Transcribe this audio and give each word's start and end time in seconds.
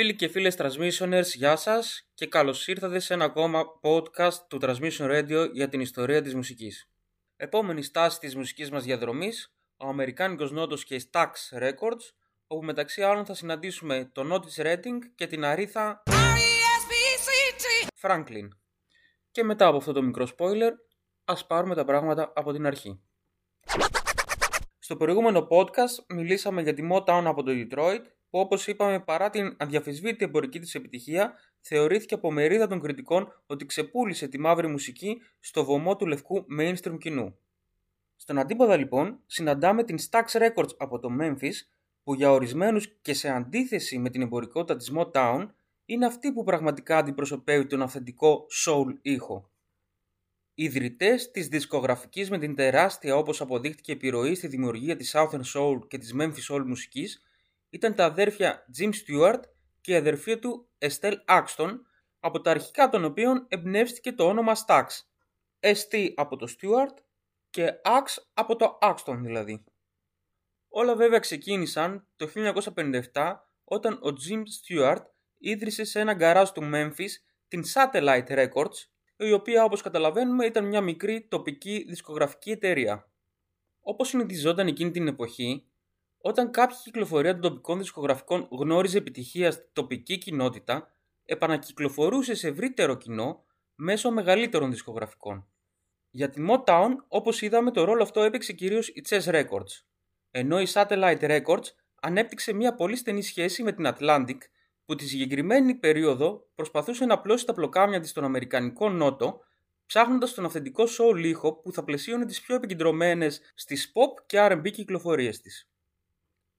Φίλοι 0.00 0.14
και 0.14 0.28
φίλες 0.28 0.56
Transmissioners, 0.58 1.24
γεια 1.24 1.56
σας 1.56 2.08
και 2.14 2.26
καλώς 2.26 2.66
ήρθατε 2.66 2.98
σε 2.98 3.14
ένα 3.14 3.24
ακόμα 3.24 3.64
podcast 3.82 4.34
του 4.48 4.58
Transmission 4.62 5.10
Radio 5.10 5.50
για 5.52 5.68
την 5.68 5.80
ιστορία 5.80 6.22
της 6.22 6.34
μουσικής. 6.34 6.90
Επόμενη 7.36 7.82
στάση 7.82 8.18
της 8.18 8.36
μουσικής 8.36 8.70
μας 8.70 8.84
διαδρομής, 8.84 9.54
ο 9.76 9.88
Αμερικάνικος 9.88 10.50
Νότος 10.50 10.84
και 10.84 10.94
η 10.94 11.10
Stax 11.12 11.28
Records, 11.58 12.12
όπου 12.46 12.64
μεταξύ 12.64 13.02
άλλων 13.02 13.24
θα 13.24 13.34
συναντήσουμε 13.34 14.10
τον 14.12 14.32
Otis 14.32 14.62
Redding 14.64 14.98
και 15.14 15.26
την 15.26 15.44
Αρίθα 15.44 16.02
Franklin. 18.00 18.48
Και 19.30 19.44
μετά 19.44 19.66
από 19.66 19.76
αυτό 19.76 19.92
το 19.92 20.02
μικρό 20.02 20.28
spoiler, 20.36 20.72
ας 21.24 21.46
πάρουμε 21.46 21.74
τα 21.74 21.84
πράγματα 21.84 22.32
από 22.34 22.52
την 22.52 22.66
αρχή. 22.66 23.00
Στο 24.78 24.96
προηγούμενο 24.96 25.46
podcast 25.50 26.04
μιλήσαμε 26.08 26.62
για 26.62 26.74
τη 26.74 26.82
Motown 26.92 27.22
από 27.24 27.42
το 27.42 27.52
Detroit 27.54 28.02
που 28.30 28.38
όπως 28.38 28.66
είπαμε 28.66 29.00
παρά 29.00 29.30
την 29.30 29.56
αδιαφεσβήτητη 29.58 30.24
εμπορική 30.24 30.60
της 30.60 30.74
επιτυχία 30.74 31.34
θεωρήθηκε 31.60 32.14
από 32.14 32.32
μερίδα 32.32 32.66
των 32.66 32.80
κριτικών 32.80 33.42
ότι 33.46 33.66
ξεπούλησε 33.66 34.28
τη 34.28 34.38
μαύρη 34.38 34.66
μουσική 34.66 35.20
στο 35.40 35.64
βωμό 35.64 35.96
του 35.96 36.06
λευκού 36.06 36.46
mainstream 36.58 36.98
κοινού. 36.98 37.38
Στον 38.16 38.38
αντίποδα 38.38 38.76
λοιπόν 38.76 39.18
συναντάμε 39.26 39.84
την 39.84 39.98
Stax 40.10 40.24
Records 40.24 40.76
από 40.76 40.98
το 40.98 41.08
Memphis 41.20 41.54
που 42.02 42.14
για 42.14 42.30
ορισμένους 42.30 42.88
και 43.02 43.14
σε 43.14 43.28
αντίθεση 43.28 43.98
με 43.98 44.10
την 44.10 44.22
εμπορικότητα 44.22 44.76
της 44.76 44.92
Motown 44.96 45.48
είναι 45.84 46.06
αυτή 46.06 46.32
που 46.32 46.44
πραγματικά 46.44 46.96
αντιπροσωπεύει 46.96 47.66
τον 47.66 47.82
αυθεντικό 47.82 48.46
soul 48.66 48.98
ήχο. 49.02 49.50
Οι 50.54 50.64
ιδρυτές 50.64 51.30
της 51.30 51.48
δισκογραφικής 51.48 52.30
με 52.30 52.38
την 52.38 52.54
τεράστια 52.54 53.16
όπως 53.16 53.40
αποδείχτηκε 53.40 53.92
επιρροή 53.92 54.34
στη 54.34 54.46
δημιουργία 54.46 54.96
της 54.96 55.14
Southern 55.16 55.42
Soul 55.54 55.78
και 55.88 55.98
της 55.98 56.14
Memphis 56.18 56.54
Soul 56.54 56.62
μουσικής 56.66 57.22
ήταν 57.70 57.94
τα 57.94 58.04
αδέρφια 58.04 58.64
Jim 58.78 58.90
Stewart 58.90 59.40
και 59.80 59.92
η 59.92 59.96
αδερφή 59.96 60.38
του 60.38 60.68
Estelle 60.78 61.16
Axton, 61.28 61.78
από 62.20 62.40
τα 62.40 62.50
αρχικά 62.50 62.88
των 62.88 63.04
οποίων 63.04 63.46
εμπνεύστηκε 63.48 64.12
το 64.12 64.26
όνομα 64.26 64.52
Stax. 64.66 64.84
ST 65.60 66.12
από 66.14 66.36
το 66.36 66.54
Stewart 66.58 66.94
και 67.50 67.80
Ax 67.84 68.22
από 68.34 68.56
το 68.56 68.78
Axton 68.82 69.18
δηλαδή. 69.20 69.64
Όλα 70.68 70.96
βέβαια 70.96 71.18
ξεκίνησαν 71.18 72.08
το 72.16 72.30
1957 73.14 73.34
όταν 73.64 73.94
ο 73.94 74.08
Jim 74.08 74.42
Stewart 74.42 75.02
ίδρυσε 75.38 75.84
σε 75.84 76.00
ένα 76.00 76.14
γκαράζ 76.14 76.48
του 76.50 76.70
Memphis 76.74 77.10
την 77.48 77.62
Satellite 77.74 78.28
Records, 78.28 78.76
η 79.16 79.32
οποία 79.32 79.64
όπως 79.64 79.82
καταλαβαίνουμε 79.82 80.46
ήταν 80.46 80.66
μια 80.66 80.80
μικρή 80.80 81.26
τοπική 81.28 81.84
δισκογραφική 81.88 82.50
εταιρεία. 82.50 83.12
Όπως 83.80 84.08
συνηθιζόταν 84.08 84.66
εκείνη 84.66 84.90
την 84.90 85.06
εποχή, 85.06 85.69
όταν 86.20 86.50
κάποια 86.50 86.76
κυκλοφορία 86.82 87.32
των 87.32 87.40
τοπικών 87.42 87.78
δισκογραφικών 87.78 88.48
γνώριζε 88.50 88.98
επιτυχία 88.98 89.50
στην 89.50 89.66
τοπική 89.72 90.18
κοινότητα, 90.18 90.92
επανακυκλοφορούσε 91.24 92.34
σε 92.34 92.48
ευρύτερο 92.48 92.94
κοινό 92.94 93.44
μέσω 93.74 94.10
μεγαλύτερων 94.10 94.70
δισκογραφικών. 94.70 95.48
Για 96.10 96.28
τη 96.28 96.46
Motown, 96.48 96.88
όπως 97.08 97.42
είδαμε, 97.42 97.70
το 97.70 97.84
ρόλο 97.84 98.02
αυτό 98.02 98.22
έπαιξε 98.22 98.52
κυρίως 98.52 98.88
η 98.88 99.02
Chess 99.08 99.22
Records, 99.22 99.82
ενώ 100.30 100.60
η 100.60 100.66
Satellite 100.72 101.20
Records 101.20 101.66
ανέπτυξε 102.00 102.52
μια 102.52 102.74
πολύ 102.74 102.96
στενή 102.96 103.22
σχέση 103.22 103.62
με 103.62 103.72
την 103.72 103.94
Atlantic, 103.94 104.38
που 104.84 104.94
τη 104.94 105.08
συγκεκριμένη 105.08 105.74
περίοδο 105.74 106.48
προσπαθούσε 106.54 107.04
να 107.04 107.14
απλώσει 107.14 107.46
τα 107.46 107.52
πλοκάμια 107.52 108.00
της 108.00 108.10
στον 108.10 108.24
Αμερικανικό 108.24 108.88
Νότο, 108.90 109.40
ψάχνοντας 109.86 110.34
τον 110.34 110.44
αυθεντικό 110.44 110.84
soul 110.84 111.24
ήχο 111.24 111.52
που 111.52 111.72
θα 111.72 111.84
πλαισίωνε 111.84 112.24
τις 112.26 112.40
πιο 112.40 112.54
επικεντρωμένες 112.54 113.40
στις 113.54 113.92
pop 113.94 114.24
και 114.26 114.38
R&B 114.50 114.70
κυκλοφορίες 114.70 115.40
της. 115.40 115.69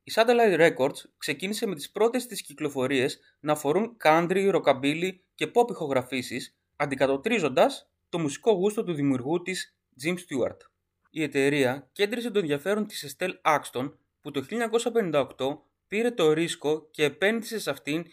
Η 0.04 0.12
Satellite 0.16 0.76
Records 0.78 0.98
ξεκίνησε 1.18 1.66
με 1.66 1.76
τις 1.76 1.92
πρώτες 1.92 2.26
της 2.26 2.42
κυκλοφορίες 2.42 3.20
να 3.40 3.52
αφορούν 3.52 3.98
country, 4.04 4.54
rockabilly 4.56 5.12
και 5.36 5.52
pop 5.54 5.70
ηχογραφήσεις, 5.70 6.58
αντικατοπτρίζοντας 6.76 7.92
το 8.10 8.20
μουσικό 8.20 8.52
γούστο 8.52 8.84
του 8.84 8.94
δημιουργού 8.94 9.42
της 9.42 9.78
Jim 10.04 10.14
Stewart. 10.14 10.58
Η 11.10 11.24
εταιρεία 11.24 11.90
κέντρισε 11.92 12.32
το 12.32 12.40
ενδιαφέρον 12.40 12.88
της 12.88 13.16
Estelle 13.18 13.42
Axton 13.42 13.94
που 14.22 14.32
το 14.32 14.46
1958 15.04 15.26
πήρε 15.88 16.12
το 16.12 16.34
ρίσκο 16.34 16.90
και 16.92 17.04
επένδυσε 17.04 17.60
σε 17.60 17.70
αυτήν 17.70 18.06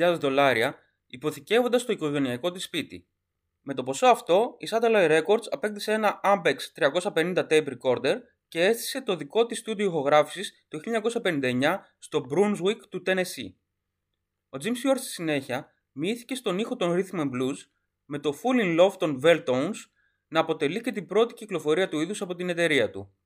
2.500 0.00 0.16
δολάρια 0.20 0.78
υποθηκεύοντας 1.06 1.84
το 1.84 1.92
οικογενειακό 1.92 2.50
της 2.50 2.64
σπίτι. 2.64 3.06
Με 3.60 3.74
το 3.74 3.82
ποσό 3.82 4.06
αυτό, 4.06 4.56
η 4.58 4.68
Satellite 4.70 5.20
Records 5.20 5.44
απέκτησε 5.50 5.92
ένα 5.92 6.20
Ampex 6.24 6.56
350 6.74 7.46
tape 7.48 7.68
recorder 7.68 8.16
και 8.48 8.64
έστησε 8.64 9.02
το 9.02 9.16
δικό 9.16 9.46
της 9.46 9.58
στούντιο 9.58 9.86
ηχογράφησης 9.86 10.66
το 10.68 10.78
1959 11.22 11.76
στο 11.98 12.26
Brunswick 12.30 12.78
του 12.88 13.02
Tennessee. 13.06 13.52
Ο 14.48 14.58
Jim 14.62 14.68
Stewart 14.70 14.96
στη 14.96 15.08
συνέχεια 15.08 15.72
μοιήθηκε 15.92 16.34
στον 16.34 16.58
ήχο 16.58 16.76
των 16.76 16.92
Rhythm 16.92 17.20
and 17.20 17.30
Blues 17.30 17.56
με 18.04 18.18
το 18.18 18.34
Full 18.42 18.60
in 18.60 18.80
Love 18.80 18.96
των 18.98 19.20
Veltones 19.24 19.74
να 20.28 20.40
αποτελεί 20.40 20.80
και 20.80 20.92
την 20.92 21.06
πρώτη 21.06 21.34
κυκλοφορία 21.34 21.88
του 21.88 22.00
είδους 22.00 22.22
από 22.22 22.34
την 22.34 22.48
εταιρεία 22.48 22.90
του. 22.90 23.16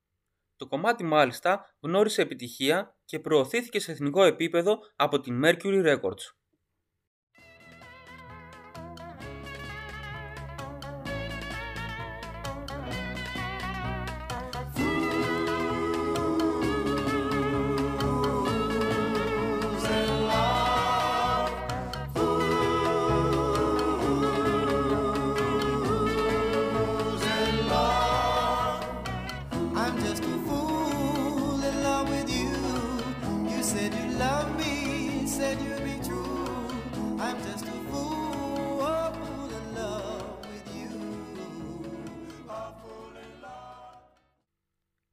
Το 0.57 0.67
κομμάτι 0.67 1.05
μάλιστα 1.05 1.77
γνώρισε 1.81 2.23
επιτυχία 2.23 2.97
και 3.05 3.21
προωθήθηκε 3.21 3.81
σε 3.81 3.93
εθνικό 3.93 4.25
επίπεδο 4.25 4.79
από 4.97 5.21
την 5.21 5.41
Mercury 5.45 5.85
Records. 5.87 6.42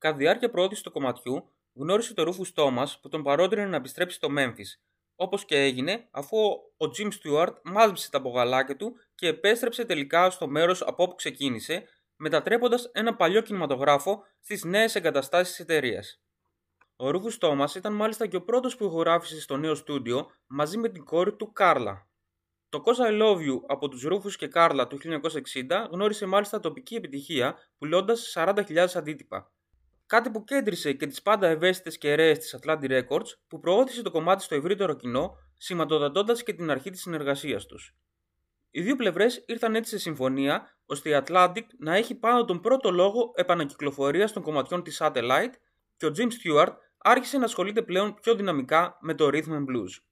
Κατά 0.09 0.21
τη 0.21 0.27
διάρκεια 0.27 0.49
προώθησης 0.49 0.83
του 0.83 0.91
κομματιού, 0.91 1.49
γνώρισε 1.73 2.13
τον 2.13 2.25
Ρούφους 2.25 2.53
Τόμας 2.53 2.99
που 2.99 3.09
τον 3.09 3.23
παρότρινε 3.23 3.65
να 3.65 3.75
επιστρέψει 3.75 4.15
στο 4.15 4.27
Memphis. 4.37 4.79
Όπως 5.15 5.45
και 5.45 5.55
έγινε, 5.55 6.07
αφού 6.11 6.37
ο 6.77 6.85
Jim 6.97 7.07
Stewart 7.07 7.53
μάζεψε 7.63 8.09
τα 8.09 8.19
μπογαλάκια 8.19 8.75
του 8.75 8.95
και 9.15 9.27
επέστρεψε 9.27 9.85
τελικά 9.85 10.29
στο 10.29 10.47
μέρος 10.47 10.81
από 10.81 11.03
όπου 11.03 11.15
ξεκίνησε, 11.15 11.83
μετατρέποντας 12.15 12.89
ένα 12.93 13.15
παλιό 13.15 13.41
κινηματογράφο 13.41 14.23
στις 14.39 14.63
νέες 14.63 14.95
εγκαταστάσεις 14.95 15.49
της 15.55 15.59
εταιρείας. 15.59 16.21
Ο 16.95 17.09
Ρούφους 17.09 17.37
Τόμας 17.37 17.75
ήταν 17.75 17.93
μάλιστα 17.93 18.27
και 18.27 18.35
ο 18.35 18.41
πρώτος 18.41 18.75
που 18.75 18.85
ηχογράφησε 18.85 19.41
στο 19.41 19.57
νέο 19.57 19.75
στούντιο 19.75 20.31
μαζί 20.47 20.77
με 20.77 20.89
την 20.89 21.03
κόρη 21.03 21.35
του 21.35 21.51
Κάρλα. 21.51 22.09
Το 22.69 22.83
Cause 22.85 23.09
I 23.09 23.21
Love 23.21 23.37
You 23.37 23.61
από 23.67 23.87
τους 23.87 24.01
Ρούφους 24.01 24.35
και 24.35 24.47
Κάρλα 24.47 24.87
του 24.87 24.97
1960 24.97 25.87
γνώρισε 25.91 26.25
μάλιστα 26.25 26.59
τοπική 26.59 26.95
επιτυχία 26.95 27.57
πουλώντας 27.77 28.33
40.000 28.35 28.87
αντίτυπα. 28.93 29.51
Κάτι 30.09 30.29
που 30.29 30.43
κέντρισε 30.43 30.93
και 30.93 31.07
τις 31.07 31.21
πάντα 31.21 31.47
ευαίσθητες 31.47 31.97
κεραίε 31.97 32.37
της 32.37 32.59
Atlantic 32.61 32.89
Records 32.89 33.27
που 33.47 33.59
προώθησε 33.59 34.01
το 34.01 34.11
κομμάτι 34.11 34.43
στο 34.43 34.55
ευρύτερο 34.55 34.95
κοινό, 34.95 35.35
σηματοδοτώντας 35.57 36.43
και 36.43 36.53
την 36.53 36.71
αρχή 36.71 36.89
της 36.89 37.01
συνεργασίας 37.01 37.65
τους. 37.65 37.95
Οι 38.71 38.81
δύο 38.81 38.95
πλευρές 38.95 39.43
ήρθαν 39.47 39.75
έτσι 39.75 39.89
σε 39.89 39.97
συμφωνία 39.97 40.77
ώστε 40.85 41.09
η 41.09 41.21
Atlantic 41.25 41.63
να 41.77 41.95
έχει 41.95 42.15
πάνω 42.15 42.45
τον 42.45 42.59
πρώτο 42.61 42.91
λόγο 42.91 43.31
επανακυκλοφορίας 43.35 44.31
των 44.33 44.43
κομματιών 44.43 44.83
της 44.83 45.01
Satellite 45.01 45.53
και 45.97 46.05
ο 46.05 46.11
Jim 46.17 46.27
Stewart 46.27 46.73
άρχισε 46.97 47.37
να 47.37 47.45
ασχολείται 47.45 47.81
πλέον 47.81 48.13
πιο 48.21 48.35
δυναμικά 48.35 48.97
με 49.01 49.13
το 49.13 49.27
Rhythm 49.27 49.51
and 49.51 49.65
Blues. 49.65 50.08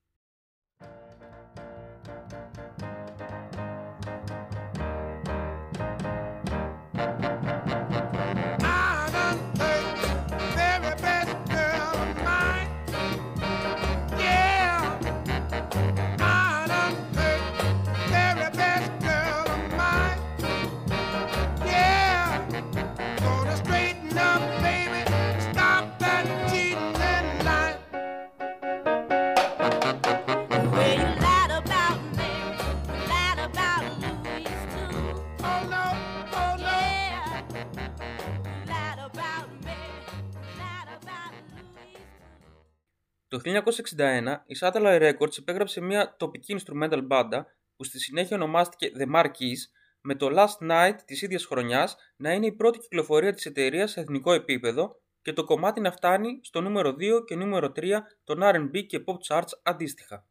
1961 43.97 44.37
η 44.45 44.55
Satellite 44.59 45.11
Records 45.11 45.37
υπέγραψε 45.37 45.81
μια 45.81 46.15
τοπική 46.17 46.55
instrumental 46.59 47.01
μπάντα 47.03 47.47
που 47.75 47.83
στη 47.83 47.99
συνέχεια 47.99 48.35
ονομάστηκε 48.35 48.91
The 48.99 49.15
Marquis 49.15 49.57
με 50.01 50.15
το 50.15 50.29
Last 50.31 50.71
Night 50.71 50.95
της 51.05 51.21
ίδιας 51.21 51.45
χρονιάς 51.45 51.95
να 52.15 52.31
είναι 52.33 52.45
η 52.45 52.51
πρώτη 52.51 52.79
κυκλοφορία 52.79 53.33
της 53.33 53.45
εταιρείας 53.45 53.91
σε 53.91 53.99
εθνικό 53.99 54.33
επίπεδο 54.33 55.01
και 55.21 55.33
το 55.33 55.43
κομμάτι 55.43 55.79
να 55.79 55.91
φτάνει 55.91 56.39
στο 56.43 56.61
νούμερο 56.61 56.89
2 56.89 57.25
και 57.25 57.35
νούμερο 57.35 57.71
3 57.75 57.99
των 58.23 58.39
R&B 58.41 58.85
και 58.85 59.03
pop 59.07 59.17
charts 59.27 59.51
αντίστοιχα. 59.63 60.27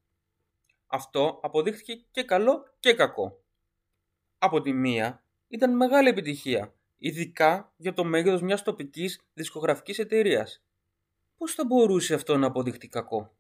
Αυτό 0.86 1.40
αποδείχθηκε 1.42 2.04
και 2.10 2.22
καλό 2.22 2.74
και 2.80 2.92
κακό. 2.92 3.44
Από 4.38 4.60
τη 4.60 4.72
μία 4.72 5.22
ήταν 5.48 5.76
μεγάλη 5.76 6.08
επιτυχία, 6.08 6.74
ειδικά 6.96 7.72
για 7.76 7.92
το 7.92 8.04
μέγεθος 8.04 8.42
μιας 8.42 8.62
τοπικής 8.62 9.20
δισκογραφικής 9.34 9.98
εταιρείας. 9.98 10.65
Πώς 11.36 11.54
θα 11.54 11.64
μπορούσε 11.64 12.14
αυτό 12.14 12.36
να 12.36 12.46
αποδειχτεί 12.46 12.88
κακό; 12.88 13.36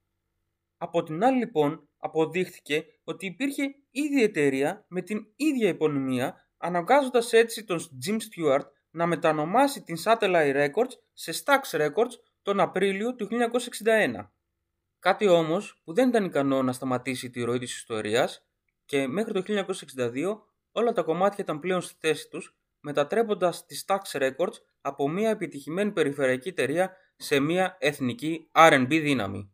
Από 0.78 1.02
την 1.02 1.24
άλλη 1.24 1.38
λοιπόν 1.38 1.88
αποδείχθηκε 1.98 2.84
ότι 3.04 3.26
υπήρχε 3.26 3.62
ίδια 3.90 4.22
εταιρεία 4.22 4.84
με 4.88 5.02
την 5.02 5.26
ίδια 5.36 5.68
υπονομία 5.68 6.48
αναγκάζοντας 6.56 7.32
έτσι 7.32 7.64
τον 7.64 7.78
Jim 8.06 8.14
Stewart 8.14 8.64
να 8.90 9.06
μετανομάσει 9.06 9.82
την 9.82 9.96
Satellite 10.04 10.54
Records 10.54 10.92
σε 11.12 11.42
Stax 11.44 11.80
Records 11.80 12.12
τον 12.42 12.60
Απρίλιο 12.60 13.14
του 13.14 13.28
1961. 13.84 14.30
Κάτι 14.98 15.26
όμως 15.26 15.80
που 15.84 15.92
δεν 15.92 16.08
ήταν 16.08 16.24
ικανό 16.24 16.62
να 16.62 16.72
σταματήσει 16.72 17.30
τη 17.30 17.42
ροή 17.42 17.58
της 17.58 17.76
ιστορίας 17.76 18.46
και 18.84 19.06
μέχρι 19.06 19.32
το 19.32 19.64
1962 19.96 20.38
όλα 20.72 20.92
τα 20.92 21.02
κομμάτια 21.02 21.44
ήταν 21.44 21.60
πλέον 21.60 21.80
στη 21.80 21.94
θέση 22.00 22.28
τους 22.28 22.56
μετατρέποντας 22.80 23.66
τη 23.66 23.82
Stax 23.86 23.98
Records 24.12 24.54
από 24.80 25.08
μια 25.08 25.30
επιτυχημένη 25.30 25.92
περιφερειακή 25.92 26.48
εταιρεία 26.48 26.96
σε 27.16 27.40
μια 27.40 27.76
εθνική 27.80 28.48
R&B 28.52 28.88
δύναμη. 28.88 29.50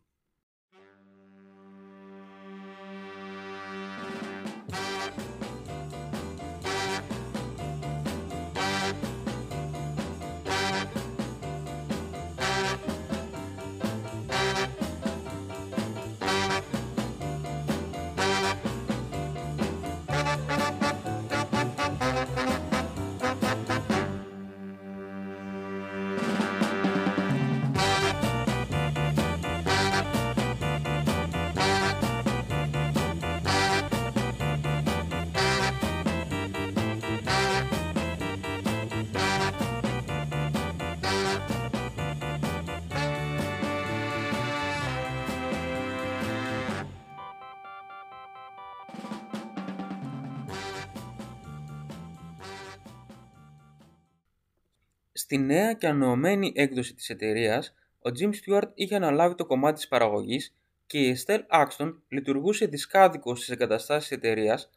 Στη 55.23 55.39
νέα 55.39 55.73
και 55.73 55.87
ανανεωμένη 55.87 56.53
έκδοση 56.55 56.95
της 56.95 57.11
εταιρείας, 57.11 57.75
ο 57.99 58.11
Jim 58.19 58.31
Stewart 58.31 58.69
είχε 58.75 58.95
αναλάβει 58.95 59.35
το 59.35 59.47
κομμάτι 59.47 59.75
της 59.75 59.89
παραγωγής 59.89 60.55
και 60.87 60.99
η 60.99 61.17
Estelle 61.19 61.41
Axton 61.51 61.95
λειτουργούσε 62.09 62.67
δισκάδικο 62.67 63.35
στις 63.35 63.49
εγκαταστάσεις 63.49 64.09
της 64.09 64.17
εταιρείας, 64.17 64.71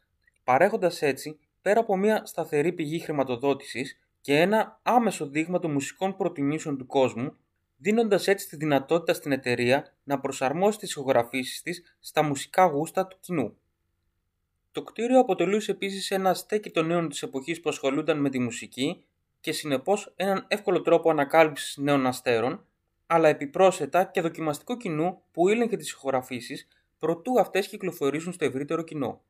παρέχοντας 0.44 1.02
έτσι, 1.02 1.38
πέρα 1.62 1.80
από 1.80 1.96
μια 1.96 2.26
σταθερή 2.26 2.72
πηγή 2.72 2.98
χρηματοδότησης 2.98 3.98
και 4.20 4.40
ένα 4.40 4.80
άμεσο 4.82 5.26
δείγμα 5.26 5.58
των 5.58 5.70
μουσικών 5.70 6.16
προτιμήσεων 6.16 6.78
του 6.78 6.86
κόσμου, 6.86 7.36
δίνοντας 7.76 8.28
έτσι 8.28 8.48
τη 8.48 8.56
δυνατότητα 8.56 9.14
στην 9.14 9.32
εταιρεία 9.32 9.94
να 10.04 10.20
προσαρμόσει 10.20 10.78
τις 10.78 10.90
ηχογραφήσεις 10.90 11.62
της 11.62 11.96
στα 12.00 12.22
μουσικά 12.22 12.64
γούστα 12.64 13.06
του 13.06 13.16
κοινού. 13.20 13.56
Το 14.72 14.82
κτίριο 14.82 15.18
αποτελούσε 15.18 15.70
επίσης 15.70 16.10
ένα 16.10 16.34
στέκι 16.34 16.70
των 16.70 16.86
νέων 16.86 17.08
της 17.08 17.22
εποχής 17.22 17.60
που 17.60 17.68
ασχολούνταν 17.68 18.20
με 18.20 18.30
τη 18.30 18.38
μουσική 18.38 19.04
και 19.46 19.52
συνεπώς 19.52 20.12
έναν 20.16 20.44
εύκολο 20.48 20.82
τρόπο 20.82 21.10
ανακάλυψης 21.10 21.76
νέων 21.76 22.06
αστέρων, 22.06 22.66
αλλά 23.06 23.28
επιπρόσθετα 23.28 24.04
και 24.04 24.20
δοκιμαστικό 24.20 24.76
κοινού 24.76 25.22
που 25.30 25.48
ήλεγχε 25.48 25.76
τις 25.76 25.90
ηχογραφήσεις 25.90 26.68
προτού 26.98 27.40
αυτές 27.40 27.68
κυκλοφορήσουν 27.68 28.32
στο 28.32 28.44
ευρύτερο 28.44 28.82
κοινό. 28.82 29.22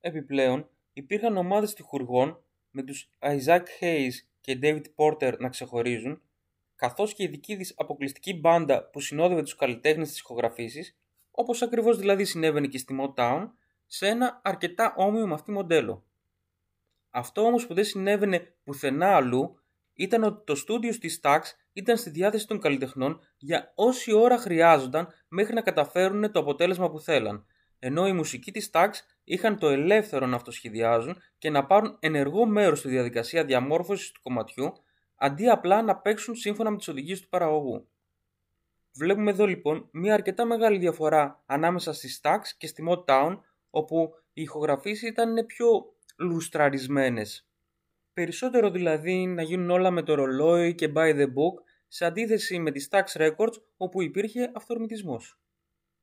Επιπλέον, 0.00 0.68
υπήρχαν 0.92 1.36
ομάδες 1.36 1.74
τυχουργών 1.74 2.42
με 2.70 2.82
τους 2.82 3.10
Isaac 3.18 3.62
Hayes 3.80 4.12
και 4.40 4.58
David 4.62 4.84
Porter 4.96 5.38
να 5.38 5.48
ξεχωρίζουν, 5.48 6.22
καθώς 6.76 7.14
και 7.14 7.22
η 7.22 7.26
δική 7.26 7.56
της 7.56 7.74
αποκλειστική 7.76 8.34
μπάντα 8.34 8.90
που 8.90 9.00
συνόδευε 9.00 9.42
τους 9.42 9.56
καλλιτέχνες 9.56 10.08
της 10.08 10.18
ηχογραφήσεις, 10.18 10.96
όπως 11.30 11.62
ακριβώς 11.62 11.98
δηλαδή 11.98 12.24
συνέβαινε 12.24 12.66
και 12.66 12.78
στη 12.78 12.96
Motown, 13.00 13.50
σε 13.86 14.06
ένα 14.06 14.40
αρκετά 14.44 14.94
όμοιο 14.96 15.26
με 15.26 15.34
αυτή 15.34 15.50
μοντέλο. 15.50 16.05
Αυτό 17.16 17.42
όμως 17.42 17.66
που 17.66 17.74
δεν 17.74 17.84
συνέβαινε 17.84 18.54
πουθενά 18.64 19.16
αλλού 19.16 19.60
ήταν 19.94 20.22
ότι 20.22 20.44
το 20.44 20.54
στούντιο 20.54 20.92
στη 20.92 21.20
Stax 21.22 21.40
ήταν 21.72 21.96
στη 21.96 22.10
διάθεση 22.10 22.46
των 22.46 22.60
καλλιτεχνών 22.60 23.20
για 23.36 23.72
όση 23.74 24.12
ώρα 24.12 24.38
χρειάζονταν 24.38 25.08
μέχρι 25.28 25.54
να 25.54 25.60
καταφέρουν 25.60 26.32
το 26.32 26.40
αποτέλεσμα 26.40 26.90
που 26.90 27.00
θέλαν, 27.00 27.46
ενώ 27.78 28.06
οι 28.06 28.12
μουσικοί 28.12 28.52
της 28.52 28.70
Stax 28.72 28.88
είχαν 29.24 29.58
το 29.58 29.68
ελεύθερο 29.68 30.26
να 30.26 30.36
αυτοσχεδιάζουν 30.36 31.16
και 31.38 31.50
να 31.50 31.66
πάρουν 31.66 31.96
ενεργό 32.00 32.46
μέρος 32.46 32.78
στη 32.78 32.88
διαδικασία 32.88 33.44
διαμόρφωσης 33.44 34.12
του 34.12 34.20
κομματιού, 34.22 34.72
αντί 35.16 35.48
απλά 35.48 35.82
να 35.82 35.96
παίξουν 35.96 36.34
σύμφωνα 36.34 36.70
με 36.70 36.76
τις 36.76 36.88
οδηγίες 36.88 37.20
του 37.20 37.28
παραγωγού. 37.28 37.88
Βλέπουμε 38.94 39.30
εδώ 39.30 39.46
λοιπόν 39.46 39.88
μια 39.92 40.14
αρκετά 40.14 40.44
μεγάλη 40.44 40.78
διαφορά 40.78 41.42
ανάμεσα 41.46 41.92
στη 41.92 42.18
Stax 42.22 42.38
και 42.58 42.66
στη 42.66 42.84
Motown, 42.88 43.38
όπου 43.70 44.10
οι 44.32 44.42
ηχογραφήσεις 44.42 45.08
ήταν 45.08 45.46
πιο 45.46 45.95
λουστραρισμένες. 46.18 47.48
Περισσότερο 48.12 48.70
δηλαδή 48.70 49.26
να 49.26 49.42
γίνουν 49.42 49.70
όλα 49.70 49.90
με 49.90 50.02
το 50.02 50.14
ρολόι 50.14 50.74
και 50.74 50.92
by 50.94 51.14
the 51.14 51.24
book 51.24 51.62
σε 51.88 52.04
αντίθεση 52.04 52.58
με 52.58 52.70
τις 52.70 52.88
Stax 52.90 53.04
Records 53.20 53.54
όπου 53.76 54.02
υπήρχε 54.02 54.50
αυθορμητισμός. 54.54 55.40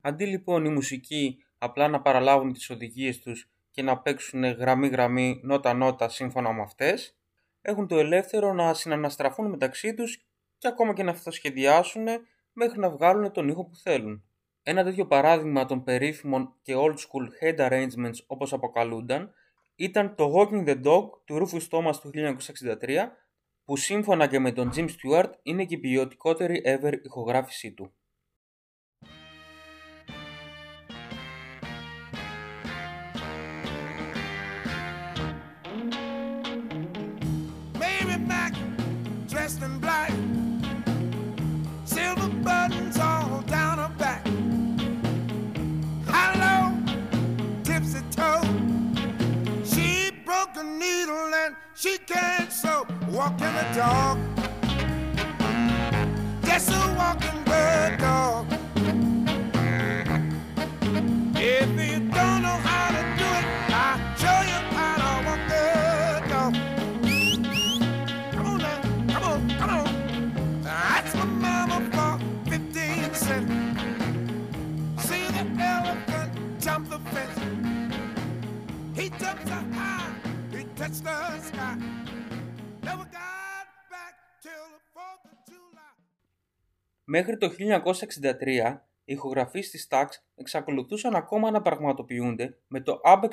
Αντί 0.01 0.25
λοιπόν 0.25 0.65
οι 0.65 0.69
μουσικοί 0.69 1.37
απλά 1.57 1.87
να 1.87 2.01
παραλάβουν 2.01 2.53
τις 2.53 2.69
οδηγίες 2.69 3.19
τους 3.19 3.49
και 3.71 3.81
να 3.81 3.99
παίξουν 3.99 4.43
γραμμή-γραμμή, 4.43 5.39
νότα-νότα 5.43 6.09
σύμφωνα 6.09 6.53
με 6.53 6.61
αυτές, 6.61 7.17
έχουν 7.61 7.87
το 7.87 7.99
ελεύθερο 7.99 8.53
να 8.53 8.73
συναναστραφούν 8.73 9.49
μεταξύ 9.49 9.93
τους 9.93 10.25
και 10.57 10.67
ακόμα 10.67 10.93
και 10.93 11.03
να 11.03 11.11
αυτοσχεδιάσουν 11.11 12.07
μέχρι 12.53 12.79
να 12.79 12.89
βγάλουν 12.89 13.31
τον 13.31 13.47
ήχο 13.47 13.65
που 13.65 13.75
θέλουν. 13.75 14.23
Ένα 14.63 14.83
τέτοιο 14.83 15.07
παράδειγμα 15.07 15.65
των 15.65 15.83
περίφημων 15.83 16.55
και 16.61 16.73
old 16.77 16.95
school 16.95 17.43
head 17.43 17.69
arrangements 17.69 18.17
όπως 18.27 18.53
αποκαλούνταν 18.53 19.33
ήταν 19.75 20.15
το 20.15 20.33
Walking 20.35 20.67
the 20.67 20.83
Dog 20.83 21.09
του 21.25 21.47
Rufus 21.47 21.67
Thomas 21.69 21.95
του 22.01 22.11
1963 22.81 23.07
που 23.63 23.77
σύμφωνα 23.77 24.27
και 24.27 24.39
με 24.39 24.51
τον 24.51 24.71
Jim 24.75 24.87
Stewart 24.87 25.31
είναι 25.43 25.65
και 25.65 25.75
η 25.75 25.77
ποιοτικότερη 25.77 26.61
ever 26.65 26.93
ηχογράφησή 27.03 27.73
του. 27.73 27.93
She 51.83 51.97
can't 51.97 52.49
sew, 52.49 52.87
walking 53.09 53.53
the 53.59 53.67
dog. 53.75 54.17
Just 56.45 56.69
a 56.69 56.95
walking 56.97 57.43
bird 57.43 57.97
dog. 57.99 58.45
If 61.35 61.69
you 61.71 61.99
don't 62.07 62.41
know 62.41 62.57
how 62.63 62.87
to 62.95 63.03
do 63.19 63.27
it, 63.39 63.45
I'll 63.73 63.99
show 64.15 64.39
you 64.47 64.59
how 64.77 64.95
to 65.03 65.09
walk 65.27 65.43
the 65.51 65.65
dog. 66.31 66.53
Come 68.31 68.47
on 68.47 68.57
now, 68.59 68.79
come 69.13 69.25
on, 69.25 69.39
come 69.59 69.71
on. 69.81 70.61
That's 70.63 71.13
my 71.15 71.25
mama 71.25 71.77
for 71.91 72.13
15 72.49 73.13
cents. 73.13 73.51
See 75.05 75.27
the 75.27 75.43
elephant 75.61 76.31
jump 76.61 76.89
the 76.89 76.99
fence. 77.11 77.39
He 78.95 79.09
jumps 79.09 79.43
so 79.43 79.59
high. 79.73 79.92
Μέχρι 87.03 87.37
το 87.37 87.51
1963 87.59 88.81
οι 89.05 89.13
ηχογραφίες 89.13 89.69
της 89.69 89.87
Stax 89.89 90.05
εξακολουθούσαν 90.35 91.15
ακόμα 91.15 91.51
να 91.51 91.61
πραγματοποιούνται 91.61 92.57
με 92.67 92.81
το 92.81 93.01
Abex 93.05 93.29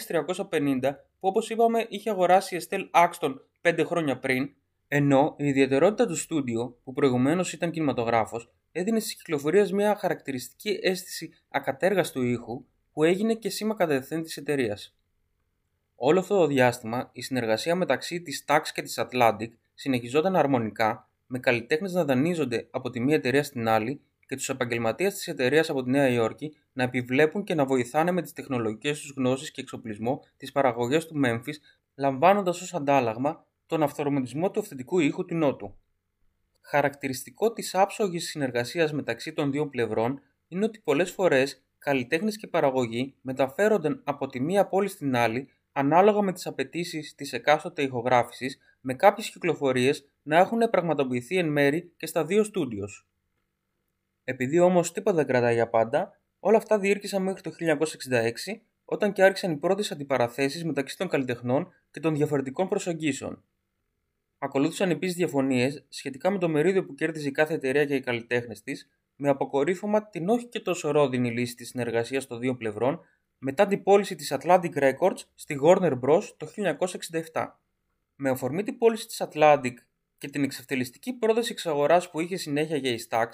350 0.51 0.81
που 1.21 1.29
όπως 1.29 1.51
είπαμε 1.51 1.87
είχε 1.89 2.11
αγοράσει 2.11 2.57
η 2.57 2.61
Estelle 2.69 2.91
Axton 2.91 3.35
5 3.63 3.85
χρόνια 3.87 4.19
πριν, 4.19 4.55
ενώ 4.89 5.35
η 5.39 5.47
ιδιαιτερότητα 5.47 6.07
του 6.07 6.17
στούντιο, 6.17 6.79
που 6.85 6.93
προηγουμένως 6.93 7.53
ήταν 7.53 7.71
κινηματογράφος, 7.71 8.53
έδινε 8.73 9.01
στις 9.01 9.15
κυκλοφορίες 9.15 9.73
μια 9.73 9.97
χαρακτηριστική 9.97 10.79
αίσθηση 10.83 11.31
ακατέργαστου 11.49 12.23
ήχου 12.23 12.65
που 12.93 13.05
έγινε 13.05 13.35
και 13.35 13.51
σήμα 13.51 13.75
κατευθέν 13.75 14.23
της 14.23 14.37
εταιρείας. 14.37 15.00
Όλο 16.03 16.19
αυτό 16.21 16.39
το 16.39 16.47
διάστημα 16.47 17.11
η 17.13 17.23
συνεργασία 17.23 17.75
μεταξύ 17.75 18.21
της 18.21 18.45
Stax 18.47 18.61
και 18.75 18.83
της 18.83 18.99
Atlantic 19.01 19.49
συνεχιζόταν 19.75 20.37
αρμονικά 20.37 21.09
με 21.27 21.39
καλλιτέχνες 21.39 21.93
να 21.93 22.05
δανείζονται 22.05 22.69
από 22.71 22.91
τη 22.91 23.01
μία 23.01 23.15
εταιρεία 23.15 23.43
στην 23.43 23.69
άλλη 23.69 24.01
και 24.27 24.37
τους 24.37 24.49
επαγγελματίες 24.49 25.15
της 25.15 25.29
εταιρείας 25.29 25.71
από 25.71 25.83
τη 25.83 25.91
Νέα 25.91 26.09
Υόρκη 26.09 26.57
να 26.73 26.83
επιβλέπουν 26.83 27.45
και 27.45 27.55
να 27.55 27.65
βοηθάνε 27.65 28.11
με 28.11 28.23
τις 28.23 28.33
τεχνολογικές 28.33 29.01
τους 29.01 29.13
γνώσεις 29.17 29.51
και 29.51 29.61
εξοπλισμό 29.61 30.23
τις 30.37 30.53
παραγωγές 30.53 31.07
του 31.07 31.21
Memphis, 31.25 31.55
λαμβάνοντας 31.95 32.61
ως 32.61 32.75
αντάλλαγμα 32.75 33.45
τον 33.67 33.83
αυθορμητισμό 33.83 34.51
του 34.51 34.61
αυθεντικού 34.61 34.99
ήχου 34.99 35.25
του 35.25 35.35
Νότου. 35.35 35.77
Χαρακτηριστικό 36.61 37.53
της 37.53 37.75
άψογης 37.75 38.29
συνεργασίας 38.29 38.93
μεταξύ 38.93 39.33
των 39.33 39.51
δύο 39.51 39.69
πλευρών 39.69 40.21
είναι 40.49 40.65
ότι 40.65 40.81
πολλές 40.85 41.11
φορές 41.11 41.65
καλλιτέχνες 41.79 42.37
και 42.37 42.47
παραγωγοί 42.47 43.15
μεταφέρονταν 43.21 44.03
από 44.05 44.27
τη 44.27 44.41
μία 44.41 44.67
πόλη 44.67 44.89
στην 44.89 45.17
άλλη 45.17 45.49
ανάλογα 45.81 46.23
με 46.23 46.33
τις 46.33 46.47
απαιτήσεις 46.47 47.15
της 47.15 47.33
εκάστοτε 47.33 47.83
ηχογράφησης, 47.83 48.59
με 48.81 48.95
κάποιες 48.95 49.31
κυκλοφορίες 49.31 50.09
να 50.23 50.39
έχουν 50.39 50.71
πραγματοποιηθεί 50.71 51.37
εν 51.37 51.49
μέρη 51.49 51.93
και 51.97 52.07
στα 52.07 52.25
δύο 52.25 52.45
στούντιος. 52.45 53.07
Επειδή 54.25 54.59
όμως 54.59 54.93
τίποτα 54.93 55.17
δεν 55.17 55.27
κρατάει 55.27 55.55
για 55.55 55.69
πάντα, 55.69 56.21
όλα 56.41 56.57
αυτά 56.57 56.79
διήρκησαν 56.79 57.23
μέχρι 57.23 57.43
το 57.43 57.51
1966, 57.51 58.63
όταν 58.85 59.13
και 59.13 59.23
άρχισαν 59.23 59.53
οι 59.53 59.57
πρώτες 59.57 59.91
αντιπαραθέσεις 59.93 60.65
μεταξύ 60.65 60.97
των 60.97 61.09
καλλιτεχνών 61.09 61.73
και 61.91 62.01
των 62.01 62.15
διαφορετικών 62.15 62.69
προσεγγίσεων. 62.69 63.45
Ακολούθησαν 64.39 64.91
επίσης 64.91 65.17
διαφωνίες 65.17 65.85
σχετικά 65.89 66.31
με 66.31 66.39
το 66.39 66.49
μερίδιο 66.49 66.85
που 66.85 66.95
κέρδιζε 66.95 67.29
η 67.29 67.33
κάθε 67.33 67.55
εταιρεία 67.55 67.85
και 67.85 67.95
οι 67.95 68.01
καλλιτέχνες 68.01 68.63
της, 68.63 68.89
με 69.17 69.29
αποκορύφωμα 69.29 70.09
την 70.09 70.29
όχι 70.29 70.47
και 70.47 70.61
τόσο 70.61 70.91
ρόδινη 70.91 71.31
λύση 71.31 71.55
της 71.55 71.69
συνεργασίας 71.69 72.27
των 72.27 72.39
δύο 72.39 72.57
πλευρών 72.57 73.01
μετά 73.43 73.67
την 73.67 73.83
πώληση 73.83 74.15
της 74.15 74.37
Atlantic 74.39 74.73
Records 74.75 75.19
στη 75.35 75.61
Warner 75.65 76.01
Bros. 76.01 76.23
το 76.37 76.47
1967. 77.33 77.47
Με 78.15 78.31
αφορμή 78.31 78.63
την 78.63 78.79
πώληση 78.79 79.07
της 79.07 79.23
Atlantic 79.29 79.75
και 80.19 80.29
την 80.29 80.43
εξευτελιστική 80.43 81.13
πρόταση 81.13 81.53
εξαγοράς 81.53 82.11
που 82.11 82.21
είχε 82.21 82.37
συνέχεια 82.37 82.77
για 82.77 82.91
η 82.91 82.97
Stax, 83.09 83.27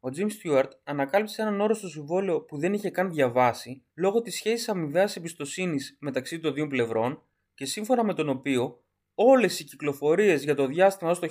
ο 0.00 0.08
Jim 0.16 0.26
Stewart 0.26 0.70
ανακάλυψε 0.84 1.42
έναν 1.42 1.60
όρο 1.60 1.74
στο 1.74 1.88
συμβόλαιο 1.88 2.40
που 2.40 2.58
δεν 2.58 2.72
είχε 2.72 2.90
καν 2.90 3.10
διαβάσει 3.10 3.84
λόγω 3.94 4.20
της 4.20 4.34
σχέσης 4.34 4.68
αμοιβαίας 4.68 5.16
εμπιστοσύνης 5.16 5.96
μεταξύ 6.00 6.40
των 6.40 6.54
δύο 6.54 6.66
πλευρών 6.66 7.22
και 7.54 7.64
σύμφωνα 7.64 8.04
με 8.04 8.14
τον 8.14 8.28
οποίο 8.28 8.82
όλες 9.14 9.60
οι 9.60 9.64
κυκλοφορίες 9.64 10.44
για 10.44 10.54
το 10.54 10.66
διάστημα 10.66 11.10
ως 11.10 11.18
το 11.18 11.28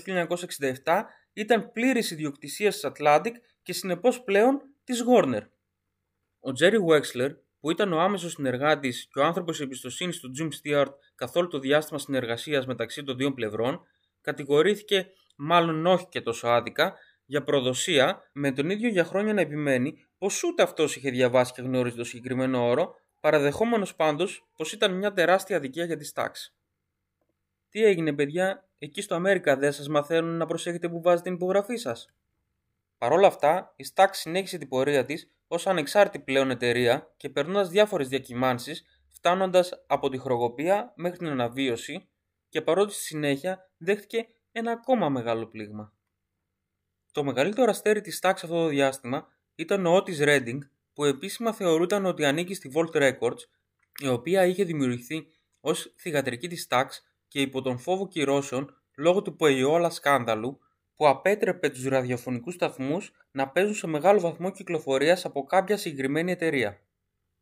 1967 0.84 1.04
ήταν 1.34 1.72
πλήρης 1.72 2.12
ιδιοκτησίας 2.12 2.80
της 2.80 2.92
Atlantic 2.92 3.32
και 3.62 3.74
συνεπώς 3.74 4.24
πλέον 4.24 4.62
της 4.84 5.04
Warner. 5.08 5.42
Ο 6.40 6.52
Jerry 6.60 6.80
Wexler 6.90 7.36
που 7.62 7.72
ήταν 7.72 7.94
ο 7.94 8.00
άμεσος 8.00 8.32
συνεργάτης 8.32 9.08
και 9.14 9.20
ο 9.20 9.24
άνθρωπος 9.24 9.60
εμπιστοσύνης 9.60 10.20
του 10.20 10.32
Jim 10.40 10.50
Stewart 10.62 10.94
καθ' 11.16 11.36
όλο 11.36 11.48
το 11.48 11.60
διάστημα 11.60 12.00
συνεργασίας 12.00 12.66
μεταξύ 12.66 13.04
των 13.04 13.18
δύο 13.18 13.34
πλευρών, 13.34 13.82
κατηγορήθηκε, 14.22 15.08
μάλλον 15.36 15.86
όχι 15.86 16.08
και 16.10 16.22
τόσο 16.22 16.48
άδικα, 16.48 16.96
για 17.26 17.44
προδοσία, 17.44 18.30
με 18.34 18.52
τον 18.52 18.70
ίδιο 18.70 18.90
για 18.90 19.04
χρόνια 19.04 19.34
να 19.34 19.42
επιμένει 19.42 20.08
πως 20.18 20.44
ούτε 20.44 20.64
αυτός 20.64 20.96
είχε 20.96 21.10
διαβάσει 21.10 21.54
και 21.54 21.62
γνώριζε 21.62 21.96
το 21.96 22.04
συγκεκριμένο 22.04 22.70
όρο, 22.70 22.96
παραδεχόμενος 23.20 23.96
πάντως 23.96 24.48
πως 24.56 24.74
ήταν 24.74 24.98
μια 24.98 25.14
τεράστια 25.14 25.58
αδικία 25.58 25.86
για 25.86 25.98
τη 25.98 26.14
τάξη. 26.14 26.54
Τι 27.70 27.84
έγινε, 27.84 28.14
παιδιά, 28.14 28.70
εκεί 28.78 29.02
στο 29.02 29.16
Αμέρικα 29.16 29.58
δεν 29.58 29.72
σας 29.72 29.88
μαθαίνουν 29.88 30.38
να 30.38 30.46
προσέχετε 30.46 30.90
που 30.90 31.02
βάζετε 31.02 31.24
την 31.24 31.34
υπογραφή 31.34 31.76
σας. 31.76 32.10
Παρ' 32.98 33.12
όλα 33.12 33.28
αυτά, 33.28 33.74
η 33.76 33.86
Stax 33.94 34.08
συνέχισε 34.12 34.58
την 34.58 34.68
πορεία 34.68 35.06
της 35.06 35.32
ως 35.54 35.68
ανεξάρτητη 35.68 36.24
πλέον 36.24 36.50
εταιρεία 36.52 37.14
και 37.18 37.30
περνώντας 37.30 37.70
διάφορες 37.70 38.08
διακυμάνσεις, 38.08 38.86
φτάνοντας 39.08 39.84
από 39.88 40.10
τη 40.10 40.18
χρογοπία 40.18 40.94
μέχρι 40.96 41.18
την 41.18 41.28
αναβίωση 41.28 42.10
και 42.50 42.62
παρότι 42.62 42.94
στη 42.94 43.04
συνέχεια 43.04 43.70
δέχτηκε 43.78 44.28
ένα 44.52 44.72
ακόμα 44.72 45.10
μεγάλο 45.10 45.48
πλήγμα. 45.48 45.94
Το 47.12 47.24
μεγαλύτερο 47.24 47.70
αστέρι 47.70 48.02
της 48.02 48.20
Stax 48.22 48.32
αυτό 48.32 48.48
το 48.48 48.68
διάστημα 48.68 49.28
ήταν 49.56 49.86
ο 49.86 49.98
Otis 49.98 50.20
Redding, 50.20 50.58
που 50.94 51.04
επίσημα 51.06 51.54
θεωρούταν 51.54 52.06
ότι 52.06 52.26
ανήκει 52.26 52.54
στη 52.54 52.72
Volt 52.76 52.96
Records, 52.96 53.40
η 54.00 54.08
οποία 54.08 54.46
είχε 54.46 54.64
δημιουργηθεί 54.64 55.28
ως 55.60 55.94
θηγατρική 55.98 56.48
της 56.48 56.68
Stax 56.70 56.86
και 57.28 57.42
υπό 57.42 57.62
τον 57.62 57.78
φόβο 57.78 58.08
κυρώσεων 58.08 58.82
λόγω 58.96 59.22
του 59.22 59.36
Ποεϊόλα 59.36 59.90
σκάνδαλου 59.90 60.60
που 61.02 61.08
απέτρεπε 61.08 61.70
τους 61.70 61.86
ραδιοφωνικούς 61.86 62.54
σταθμούς 62.54 63.12
να 63.32 63.50
παίζουν 63.50 63.74
σε 63.74 63.88
μεγάλο 63.88 64.20
βαθμό 64.20 64.52
κυκλοφορίας 64.52 65.26
από 65.26 65.44
κάποια 65.44 65.78
συγκεκριμένη 65.78 66.32
εταιρεία. 66.32 66.82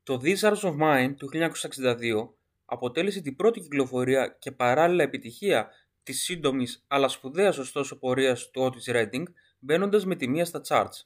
Το 0.03 0.21
These 0.23 0.39
Arts 0.39 0.61
of 0.61 0.77
Mine 0.81 1.13
του 1.17 1.29
1962 1.33 2.29
αποτέλεσε 2.65 3.21
την 3.21 3.35
πρώτη 3.35 3.59
κυκλοφορία 3.59 4.27
και 4.39 4.51
παράλληλα 4.51 5.03
επιτυχία 5.03 5.69
της 6.03 6.23
σύντομης 6.23 6.83
αλλά 6.87 7.07
σπουδαίας 7.07 7.57
ωστόσο 7.57 7.99
πορείας 7.99 8.49
του 8.49 8.71
Otis 8.71 8.95
Redding 8.95 9.23
μπαίνοντας 9.59 10.05
με 10.05 10.15
τη 10.15 10.27
μία 10.27 10.45
στα 10.45 10.61
charts. 10.67 11.05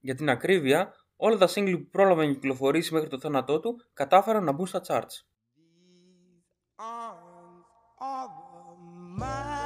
Για 0.00 0.14
την 0.14 0.28
ακρίβεια, 0.28 0.94
όλα 1.16 1.36
τα 1.36 1.48
single 1.48 1.78
που 1.78 1.88
πρόλαβαν 1.90 2.26
να 2.26 2.32
κυκλοφορήσει 2.32 2.94
μέχρι 2.94 3.08
το 3.08 3.18
θάνατό 3.18 3.60
του 3.60 3.80
κατάφεραν 3.92 4.44
να 4.44 4.52
μπουν 4.52 4.66
στα 4.66 4.80
charts. 4.86 5.24
Ο 7.98 9.65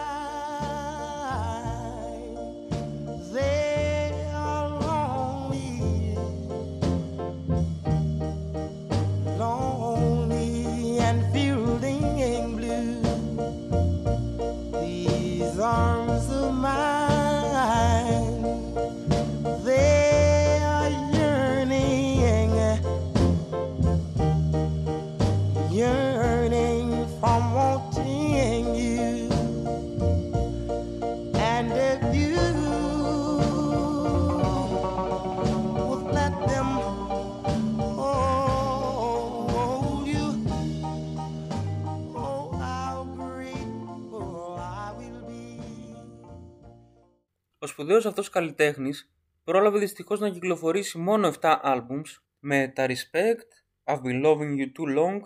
σπουδαίος 47.80 48.06
αυτός 48.06 48.28
καλλιτέχνης 48.28 49.10
πρόλαβε 49.44 49.78
δυστυχώς 49.78 50.20
να 50.20 50.30
κυκλοφορήσει 50.30 50.99
μόνο 50.99 51.32
7 51.40 51.60
albums 51.64 52.04
με 52.38 52.68
τα 52.75 52.87
Respect, 52.87 53.49
I've 53.84 54.02
been 54.02 54.25
loving 54.25 54.56
you 54.58 54.72
too 54.78 54.96
long, 54.96 55.20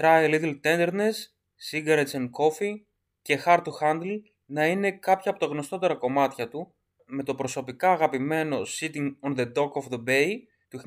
Try 0.00 0.24
a 0.24 0.28
little 0.28 0.60
tenderness, 0.60 1.14
Cigarettes 1.70 2.12
and 2.12 2.30
coffee 2.30 2.74
και 3.22 3.42
Hard 3.44 3.62
to 3.62 3.70
handle 3.80 4.20
να 4.44 4.66
είναι 4.66 4.92
κάποια 4.92 5.30
από 5.30 5.40
τα 5.40 5.46
γνωστότερα 5.46 5.94
κομμάτια 5.94 6.48
του 6.48 6.74
με 7.06 7.22
το 7.22 7.34
προσωπικά 7.34 7.92
αγαπημένο 7.92 8.60
Sitting 8.80 9.16
on 9.20 9.36
the 9.36 9.52
Dock 9.52 9.70
of 9.70 9.88
the 9.90 10.04
Bay 10.06 10.32
του 10.68 10.80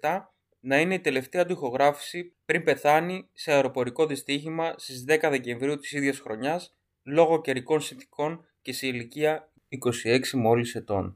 1967 0.00 0.20
να 0.60 0.80
είναι 0.80 0.94
η 0.94 1.00
τελευταία 1.00 1.44
του 1.46 1.52
ηχογράφηση 1.52 2.34
πριν 2.44 2.64
πεθάνει 2.64 3.28
σε 3.32 3.52
αεροπορικό 3.52 4.06
δυστύχημα 4.06 4.74
στις 4.76 5.04
10 5.08 5.18
Δεκεμβρίου 5.30 5.78
της 5.78 5.92
ίδιας 5.92 6.18
χρονιάς 6.18 6.76
λόγω 7.02 7.40
καιρικών 7.40 7.80
συνθηκών 7.80 8.44
και 8.62 8.72
σε 8.72 8.86
ηλικία 8.86 9.47
26 9.69 10.33
μόλις 10.33 10.75
ετών. 10.75 11.15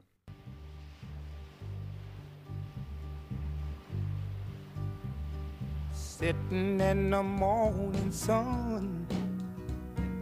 Sitting 6.20 6.80
in 6.80 7.10
the 7.10 7.22
morning 7.22 8.10
sun 8.10 9.06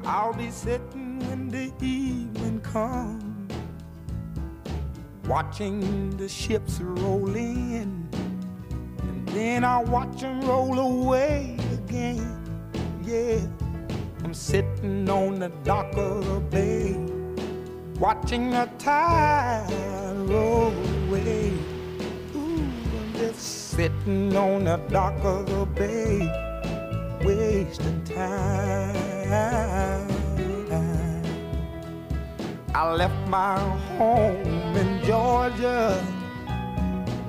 I'll 0.04 0.34
be 0.34 0.50
sitting 0.50 1.18
when 1.26 1.48
the 1.48 1.72
evening 1.80 2.60
comes 2.60 3.52
Watching 5.26 5.80
the 6.18 6.28
ships 6.28 6.74
roll 6.80 7.34
in 7.34 8.08
And 9.06 9.28
then 9.28 9.64
I'll 9.64 9.86
watch 9.86 10.20
them 10.20 10.42
roll 10.42 10.78
away 10.78 11.56
again 11.72 12.42
Yeah 13.02 13.40
I'm 14.22 14.34
sitting 14.34 15.08
on 15.08 15.38
the 15.38 15.48
dock 15.64 15.96
of 15.96 16.26
the 16.26 16.40
bay 16.54 16.94
watching 18.01 18.49
the 18.49 18.67
tide 18.79 19.63
roll 20.27 20.73
away. 21.07 21.53
ooh, 22.35 22.67
just 23.13 23.69
sitting 23.75 24.35
on 24.35 24.63
the 24.63 24.77
dock 24.89 25.13
of 25.23 25.45
the 25.45 25.65
bay, 25.67 26.17
wasting 27.23 28.03
time. 28.03 28.97
I 32.73 32.91
left 32.91 33.27
my 33.27 33.59
home 33.99 34.75
in 34.75 35.05
Georgia, 35.05 35.93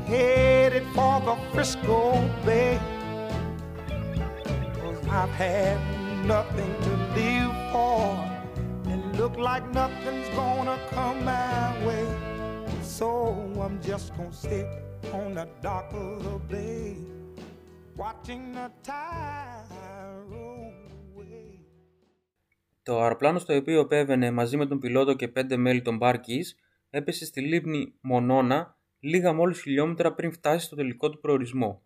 headed 0.07 0.87
for 0.95 1.21
the 1.21 1.37
Frisco 1.53 2.27
Bay. 2.47 2.81
Cause 4.81 5.07
I've 5.07 5.29
had 5.29 5.79
nothing 6.25 6.75
to 6.85 6.91
live 7.15 7.53
for, 7.73 8.12
look 9.23 9.37
like 9.51 9.67
nothing's 9.83 10.29
gonna 10.41 10.79
come 10.95 11.19
my 11.33 11.69
way. 11.87 12.07
So 12.99 13.09
I'm 13.65 13.77
just 13.91 14.07
gonna 14.17 14.41
sit 14.47 14.69
on 15.19 15.29
the 15.39 15.47
dock 15.65 15.89
of 16.05 16.15
the 16.27 16.39
bay, 16.53 16.87
watching 18.03 18.43
the 18.59 18.69
tide 18.89 19.71
roll 20.33 20.75
away. 21.07 21.61
Το 22.83 23.03
αεροπλάνο 23.03 23.39
στο 23.39 23.57
οποίο 23.57 23.81
επέβαινε 23.81 24.31
μαζί 24.31 24.57
με 24.57 24.67
τον 24.67 24.79
πιλότο 24.79 25.15
και 25.15 25.29
πέντε 25.29 25.57
μέλη 25.57 25.83
των 25.83 25.99
Barkeys 26.03 26.47
έπεσε 26.91 27.25
στη 27.25 27.41
λίμνη 27.41 27.95
Μονόνα 28.01 28.77
λίγα 29.01 29.33
μόλις 29.33 29.61
χιλιόμετρα 29.61 30.13
πριν 30.15 30.33
φτάσει 30.33 30.67
στο 30.67 30.77
τελικό 30.77 31.11
του 31.11 31.21
προορισμό. 31.21 31.83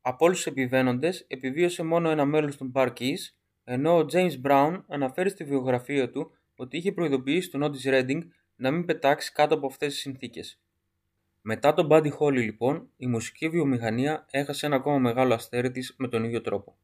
Από 0.00 0.24
όλους 0.24 0.36
τους 0.36 0.46
επιβαίνοντες 0.46 1.24
επιβίωσε 1.28 1.82
μόνο 1.82 2.10
ένα 2.10 2.24
μέλος 2.24 2.56
των 2.56 2.72
Barkeys, 2.74 3.32
ενώ 3.64 3.98
ο 3.98 4.06
James 4.12 4.46
Brown 4.46 4.82
αναφέρει 4.88 5.28
στη 5.28 5.44
βιογραφία 5.44 6.10
του 6.10 6.32
ότι 6.58 6.76
είχε 6.76 6.92
προειδοποιήσει 6.92 7.50
τον 7.50 7.62
Otis 7.62 7.92
Redding 7.92 8.20
να 8.56 8.70
μην 8.70 8.84
πετάξει 8.84 9.32
κάτω 9.32 9.54
από 9.54 9.66
αυτές 9.66 9.92
τις 9.92 10.00
συνθήκες. 10.00 10.60
Μετά 11.42 11.74
τον 11.74 11.88
Buddy 11.90 12.10
Holly 12.18 12.32
λοιπόν, 12.32 12.88
η 12.96 13.06
μουσική 13.06 13.48
βιομηχανία 13.48 14.26
έχασε 14.30 14.66
ένα 14.66 14.76
ακόμα 14.76 14.98
μεγάλο 14.98 15.34
αστέρι 15.34 15.70
της 15.70 15.94
με 15.98 16.08
τον 16.08 16.24
ίδιο 16.24 16.40
τρόπο. 16.40 16.76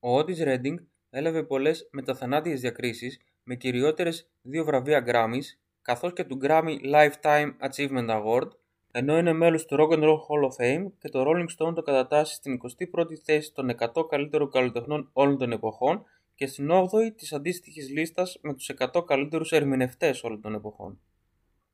Ο 0.00 0.18
Otis 0.18 0.38
Redding 0.38 0.74
έλαβε 1.10 1.42
πολλές 1.42 1.88
μεταθανάτιες 1.92 2.60
διακρίσεις 2.60 3.20
με 3.42 3.54
κυριότερες 3.54 4.28
δύο 4.42 4.64
βραβεία 4.64 5.04
Grammys 5.06 5.58
καθώς 5.82 6.12
και 6.12 6.24
του 6.24 6.38
Grammy 6.42 6.76
Lifetime 6.92 7.52
Achievement 7.68 8.08
Award 8.08 8.48
ενώ 8.90 9.18
είναι 9.18 9.32
μέλος 9.32 9.64
του 9.64 9.76
Rock 9.80 9.92
and 9.92 10.02
Roll 10.02 10.16
Hall 10.16 10.48
of 10.48 10.64
Fame 10.64 10.86
και 10.98 11.08
το 11.08 11.24
Rolling 11.26 11.46
Stone 11.56 11.74
το 11.74 11.82
κατατάσσει 11.82 12.34
στην 12.34 12.60
21η 12.96 13.14
θέση 13.24 13.52
των 13.52 13.70
100 13.94 14.08
καλύτερων 14.08 14.50
καλλιτεχνών 14.50 15.10
όλων 15.12 15.38
των 15.38 15.52
εποχών 15.52 16.04
και 16.34 16.46
στην 16.46 16.68
8η 16.70 17.14
της 17.16 17.32
αντίστοιχης 17.32 17.90
λίστας 17.90 18.38
με 18.42 18.54
τους 18.54 18.70
100 18.92 19.04
καλύτερους 19.06 19.52
ερμηνευτές 19.52 20.22
όλων 20.22 20.40
των 20.40 20.54
εποχών. 20.54 21.00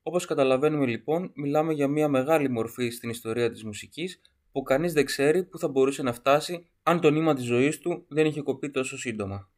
Όπως 0.02 0.26
καταλαβαίνουμε 0.26 0.86
λοιπόν, 0.86 1.32
μιλάμε 1.34 1.72
για 1.72 1.88
μια 1.88 2.08
μεγάλη 2.08 2.48
μορφή 2.48 2.90
στην 2.90 3.10
ιστορία 3.10 3.50
της 3.50 3.64
μουσικής 3.64 4.20
που 4.52 4.62
κανείς 4.62 4.92
δεν 4.92 5.04
ξέρει 5.04 5.44
που 5.44 5.58
θα 5.58 5.68
μπορούσε 5.68 6.02
να 6.02 6.12
φτάσει 6.12 6.66
αν 6.82 7.00
το 7.00 7.10
νήμα 7.10 7.34
της 7.34 7.44
ζωής 7.44 7.78
του 7.78 8.04
δεν 8.08 8.26
είχε 8.26 8.40
κοπεί 8.40 8.70
τόσο 8.70 8.98
σύντομα. 8.98 9.48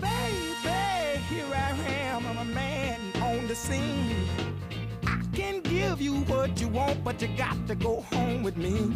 Baby, 0.00 0.80
here 1.28 1.52
I 1.66 1.70
am, 2.10 2.22
I'm 2.30 2.38
a 2.38 2.48
man 2.58 3.00
on 3.28 3.46
the 3.50 3.56
scene. 3.66 4.51
I 5.42 5.44
can 5.44 5.60
give 5.62 6.00
you 6.00 6.14
what 6.30 6.60
you 6.60 6.68
want, 6.68 7.02
but 7.02 7.20
you 7.20 7.26
got 7.36 7.66
to 7.66 7.74
go 7.74 8.00
home 8.12 8.44
with 8.44 8.56
me. 8.56 8.92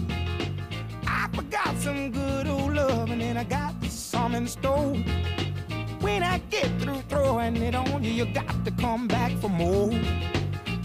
I 1.04 1.28
forgot 1.34 1.76
some 1.78 2.12
good 2.12 2.46
old 2.46 2.72
love, 2.72 3.10
and 3.10 3.36
I 3.36 3.42
got 3.42 3.74
some 3.86 4.36
in 4.36 4.46
store. 4.46 4.94
When 6.00 6.22
I 6.22 6.38
get 6.50 6.68
through 6.80 7.02
throwing 7.08 7.56
it 7.56 7.74
on 7.74 8.04
you, 8.04 8.12
you 8.12 8.26
got 8.26 8.64
to 8.64 8.70
come 8.70 9.08
back 9.08 9.32
for 9.38 9.48
more. 9.48 9.90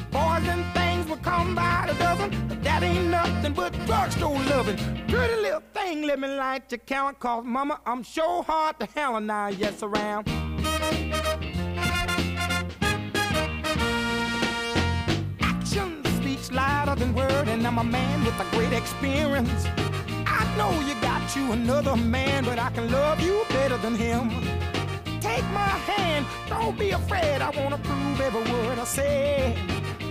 Boys 0.10 0.48
and 0.54 0.66
things 0.74 1.08
will 1.08 1.18
come 1.18 1.54
by 1.54 1.86
the 1.88 1.94
dozen, 1.94 2.48
but 2.48 2.64
that 2.64 2.82
ain't 2.82 3.10
nothing 3.10 3.54
but 3.54 3.72
drugstore 3.86 4.40
loving. 4.50 4.78
Pretty 5.08 5.36
little 5.42 5.62
thing, 5.76 6.02
let 6.08 6.20
me 6.20 6.28
light 6.28 6.72
your 6.72 6.80
count, 6.80 7.20
cause 7.20 7.46
mama, 7.46 7.80
I'm 7.86 8.02
sure 8.02 8.42
hard 8.42 8.80
to 8.80 8.88
hell 8.88 9.18
and 9.18 9.28
now, 9.28 9.50
yes, 9.50 9.84
around. 9.84 10.28
Than 17.02 17.16
word, 17.16 17.48
and 17.48 17.66
I'm 17.66 17.80
a 17.80 17.84
man 17.84 18.24
with 18.24 18.40
a 18.40 18.48
great 18.56 18.74
experience. 18.74 19.66
I 20.40 20.42
know 20.58 20.72
you 20.88 20.94
got 21.02 21.36
you 21.36 21.52
another 21.52 21.96
man, 21.96 22.44
but 22.44 22.60
I 22.60 22.70
can 22.70 22.92
love 22.92 23.20
you 23.20 23.44
better 23.50 23.78
than 23.78 23.96
him. 23.96 24.30
Take 25.20 25.46
my 25.62 25.74
hand, 25.92 26.26
don't 26.48 26.78
be 26.78 26.92
afraid. 26.92 27.42
I 27.42 27.50
wanna 27.60 27.80
prove 27.80 28.22
every 28.22 28.44
word 28.52 28.78
I 28.78 28.86
say. 28.86 29.56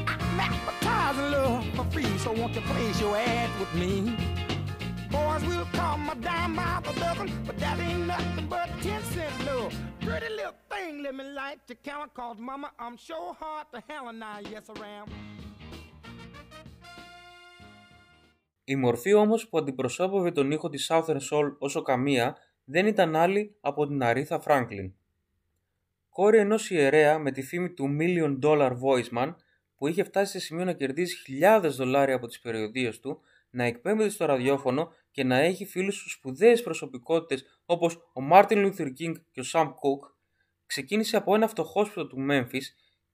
I'm 0.07 0.41
advertising 0.49 1.31
love 1.31 1.65
for 1.77 1.85
free, 1.93 2.19
so 2.19 2.33
won't 2.33 2.55
you 2.57 2.63
place 2.63 3.01
your 3.01 3.17
ad 3.17 3.51
with 3.61 3.73
me? 3.75 4.17
Boys 5.11 5.45
will 5.45 5.69
come 5.73 6.11
a 6.11 6.17
dime 6.17 6.57
by 6.57 6.81
the 6.87 6.93
dozen, 6.99 7.29
but 7.47 7.57
that 7.59 7.79
ain't 7.79 8.07
nothing 8.09 8.47
but 8.49 8.69
ten 8.83 9.01
cent 9.13 9.35
love. 9.47 9.73
Pretty 10.01 10.31
little 10.39 10.59
thing, 10.69 11.05
let 11.05 11.15
me 11.15 11.25
light 11.25 11.61
your 11.69 11.79
count, 11.85 12.13
cause 12.15 12.39
mama, 12.39 12.73
I'm 12.81 12.97
sure 12.97 13.37
hard 13.39 13.67
to 13.75 13.83
hell 13.89 14.09
and 14.09 14.19
now, 14.19 14.39
yes, 14.53 14.69
around. 14.77 15.11
Η 18.65 18.77
μορφή 18.77 19.13
όμως 19.13 19.49
που 19.49 19.59
αντιπροσώπευε 19.59 20.31
τον 20.31 20.51
ήχο 20.51 20.69
της 20.69 20.91
Southern 20.91 21.21
Soul 21.31 21.57
όσο 21.59 21.83
καμία 21.83 22.37
δεν 22.65 22.87
ήταν 22.87 23.17
άλλη 23.17 23.57
από 23.61 23.87
την 23.87 24.03
Αρίθα 24.03 24.43
Franklin. 24.47 24.93
Κόρη 26.09 26.39
ενός 26.39 26.71
ιερέα 26.71 27.19
με 27.19 27.31
τη 27.31 27.43
φήμη 27.43 27.71
του 27.71 27.97
Million 28.01 28.39
Dollar 28.43 28.71
Voiceman 28.71 29.35
που 29.77 29.87
είχε 29.87 30.05
φτάσει 30.05 30.33
σε 30.33 30.39
σημείο 30.39 30.65
να 30.65 30.73
κερδίζει 30.73 31.17
χιλιάδες 31.17 31.77
δολάρια 31.77 32.15
από 32.15 32.27
τις 32.27 32.41
περιοδίες 32.41 33.01
του, 33.01 33.21
να 33.51 33.65
εκπέμπεται 33.65 34.09
στο 34.09 34.25
ραδιόφωνο 34.25 34.93
και 35.11 35.25
να 35.25 35.37
έχει 35.39 35.65
φίλους 35.65 35.95
σου 35.95 36.11
σπουδαίες 36.11 36.63
προσωπικότητες 36.63 37.61
όπως 37.65 37.95
ο 37.95 38.21
Martin 38.33 38.67
Luther 38.67 38.87
King 38.87 39.15
και 39.31 39.41
ο 39.41 39.45
Sam 39.53 39.67
Cooke, 39.67 40.13
ξεκίνησε 40.67 41.17
από 41.17 41.35
ένα 41.35 41.49
φτωχόσπιτο 41.49 42.07
του 42.07 42.27
Memphis 42.31 42.65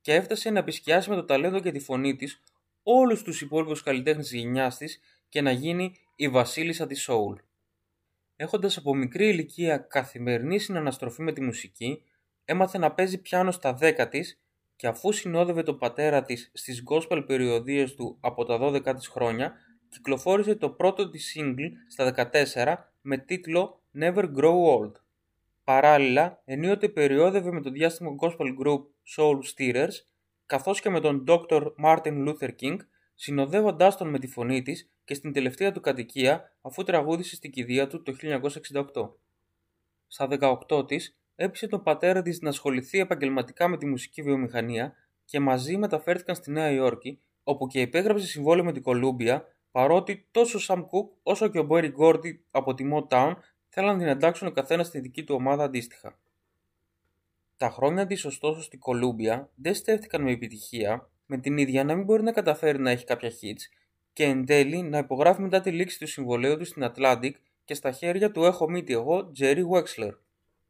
και 0.00 0.14
έφτασε 0.14 0.50
να 0.50 0.58
επισκιάσει 0.58 1.10
με 1.10 1.16
το 1.16 1.24
ταλέντο 1.24 1.60
και 1.60 1.70
τη 1.70 1.78
φωνή 1.78 2.16
της 2.16 2.42
όλους 2.82 3.22
τους 3.22 3.40
υπόλοιπους 3.40 3.82
καλλιτέχνες 3.82 4.28
της 4.28 4.40
γενιάς 4.40 4.76
της 4.76 5.00
και 5.28 5.40
να 5.40 5.50
γίνει 5.50 5.94
η 6.16 6.28
βασίλισσα 6.28 6.86
της 6.86 7.08
Soul. 7.10 7.34
Έχοντας 8.36 8.76
από 8.76 8.94
μικρή 8.94 9.28
ηλικία 9.28 9.78
καθημερινή 9.78 10.58
συναναστροφή 10.58 11.22
με 11.22 11.32
τη 11.32 11.40
μουσική, 11.40 12.02
έμαθε 12.44 12.78
να 12.78 12.92
παίζει 12.92 13.18
πιάνο 13.18 13.50
στα 13.50 13.78
10 13.80 14.06
της 14.10 14.40
και 14.76 14.86
αφού 14.86 15.12
συνόδευε 15.12 15.62
τον 15.62 15.78
πατέρα 15.78 16.22
της 16.22 16.50
στις 16.54 16.82
gospel 16.90 17.24
περιοδίες 17.26 17.94
του 17.94 18.18
από 18.20 18.44
τα 18.44 18.58
12 18.60 18.94
της 18.94 19.08
χρόνια, 19.08 19.52
κυκλοφόρησε 19.88 20.54
το 20.54 20.70
πρώτο 20.70 21.10
της 21.10 21.36
single 21.36 21.70
στα 21.88 22.30
14 22.54 22.74
με 23.00 23.18
τίτλο 23.18 23.82
Never 24.00 24.24
Grow 24.36 24.78
Old. 24.78 24.92
Παράλληλα, 25.64 26.42
ενίοτε 26.44 26.88
περιόδευε 26.88 27.52
με 27.52 27.60
το 27.60 27.70
διάστημα 27.70 28.10
gospel 28.20 28.64
group 28.64 28.80
Soul 29.16 29.38
Steerers, 29.54 29.94
καθώς 30.46 30.80
και 30.80 30.90
με 30.90 31.00
τον 31.00 31.24
Dr. 31.28 31.66
Martin 31.84 32.28
Luther 32.28 32.50
King, 32.60 32.76
συνοδεύοντάς 33.16 33.96
τον 33.96 34.08
με 34.08 34.18
τη 34.18 34.26
φωνή 34.26 34.62
της 34.62 34.90
και 35.04 35.14
στην 35.14 35.32
τελευταία 35.32 35.72
του 35.72 35.80
κατοικία 35.80 36.56
αφού 36.60 36.82
τραγούδισε 36.82 37.34
στην 37.34 37.50
κηδεία 37.50 37.86
του 37.86 38.02
το 38.02 38.16
1968. 38.92 39.10
Στα 40.06 40.28
18 40.70 40.86
της 40.86 41.18
έπεισε 41.34 41.66
τον 41.66 41.82
πατέρα 41.82 42.22
της 42.22 42.40
να 42.40 42.48
ασχοληθεί 42.48 42.98
επαγγελματικά 42.98 43.68
με 43.68 43.76
τη 43.76 43.86
μουσική 43.86 44.22
βιομηχανία 44.22 44.94
και 45.24 45.40
μαζί 45.40 45.76
μεταφέρθηκαν 45.76 46.34
στη 46.34 46.50
Νέα 46.50 46.70
Υόρκη 46.70 47.20
όπου 47.44 47.66
και 47.66 47.80
υπέγραψε 47.80 48.26
συμβόλαιο 48.26 48.64
με 48.64 48.72
την 48.72 48.82
Κολούμπια 48.82 49.44
παρότι 49.70 50.26
τόσο 50.30 50.58
ο 50.58 50.60
Sam 50.68 50.78
Cooke 50.78 51.18
όσο 51.22 51.48
και 51.48 51.58
ο 51.58 51.62
Μπόρι 51.62 51.88
Γκόρντι 51.88 52.44
από 52.50 52.74
τη 52.74 52.84
Motown 52.92 53.34
θέλαν 53.68 53.92
να 53.92 53.98
την 53.98 54.06
εντάξουν 54.06 54.48
ο 54.48 54.50
καθένας 54.50 54.86
στη 54.86 55.00
δική 55.00 55.24
του 55.24 55.34
ομάδα 55.34 55.64
αντίστοιχα. 55.64 56.18
Τα 57.56 57.70
χρόνια 57.70 58.06
της 58.06 58.24
ωστόσο 58.24 58.62
στην 58.62 58.78
Κολούμπια 58.78 59.50
δεν 59.54 59.74
στέφτηκαν 59.74 60.22
με 60.22 60.30
επιτυχία 60.30 61.10
με 61.26 61.38
την 61.38 61.56
ίδια 61.56 61.84
να 61.84 61.94
μην 61.94 62.04
μπορεί 62.04 62.22
να 62.22 62.32
καταφέρει 62.32 62.78
να 62.78 62.90
έχει 62.90 63.04
κάποια 63.04 63.30
hits 63.30 63.62
και 64.12 64.24
εν 64.24 64.46
τέλει 64.46 64.82
να 64.82 64.98
υπογράφει 64.98 65.40
μετά 65.40 65.60
τη 65.60 65.70
λήξη 65.70 65.98
του 65.98 66.06
συμβολέου 66.06 66.56
του 66.56 66.64
στην 66.64 66.92
Atlantic 66.94 67.30
και 67.64 67.74
στα 67.74 67.92
χέρια 67.92 68.30
του 68.32 68.44
έχω 68.44 68.70
μύτη 68.70 68.92
εγώ 68.92 69.32
Jerry 69.38 69.62
Wexler. 69.72 70.12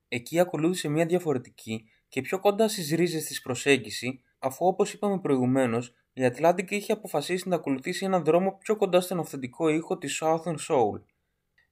Εκεί 0.09 0.41
ακολούθησε 0.41 0.89
μια 0.89 1.07
διαφορετική 1.07 1.89
και 2.09 2.21
πιο 2.21 2.41
κοντά 2.41 2.69
στις 2.69 2.91
ρίζες 2.91 3.25
της 3.25 3.43
προσέγγιση 3.43 4.21
αφού 4.39 4.67
όπως 4.67 4.93
είπαμε 4.93 5.19
προηγουμένως 5.19 5.95
η 6.13 6.23
Atlantic 6.33 6.71
είχε 6.71 6.93
αποφασίσει 6.93 7.49
να 7.49 7.55
ακολουθήσει 7.55 8.05
έναν 8.05 8.25
δρόμο 8.25 8.57
πιο 8.61 8.77
κοντά 8.77 9.01
στον 9.01 9.19
αυθεντικό 9.19 9.69
ήχο 9.69 9.99
της 9.99 10.23
Southern 10.23 10.57
Soul. 10.69 11.03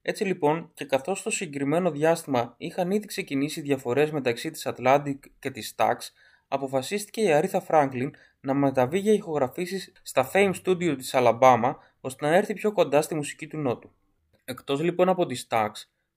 Έτσι 0.01 0.23
λοιπόν 0.23 0.71
και 0.73 0.85
καθώς 0.85 1.19
στο 1.19 1.29
συγκεκριμένο 1.29 1.91
διάστημα 1.91 2.55
είχαν 2.57 2.91
ήδη 2.91 3.05
ξεκινήσει 3.05 3.61
διαφορές 3.61 4.11
μεταξύ 4.11 4.51
της 4.51 4.67
Atlantic 4.75 5.19
και 5.39 5.51
της 5.51 5.75
Stax, 5.77 5.95
αποφασίστηκε 6.47 7.21
η 7.21 7.27
Aretha 7.29 7.59
Franklin 7.67 8.09
να 8.45 8.53
μεταβεί 8.53 8.99
για 8.99 9.13
ηχογραφήσεις 9.13 9.91
στα 10.01 10.31
Fame 10.33 10.53
Studio 10.63 10.95
της 10.97 11.11
Alabama 11.13 11.75
ώστε 12.01 12.25
να 12.25 12.35
έρθει 12.35 12.53
πιο 12.53 12.71
κοντά 12.71 13.01
στη 13.01 13.15
μουσική 13.15 13.47
του 13.47 13.57
Νότου. 13.57 13.91
Εκτός 14.45 14.81
λοιπόν 14.81 15.09
από 15.09 15.25
τη 15.25 15.45
Stax, 15.47 15.69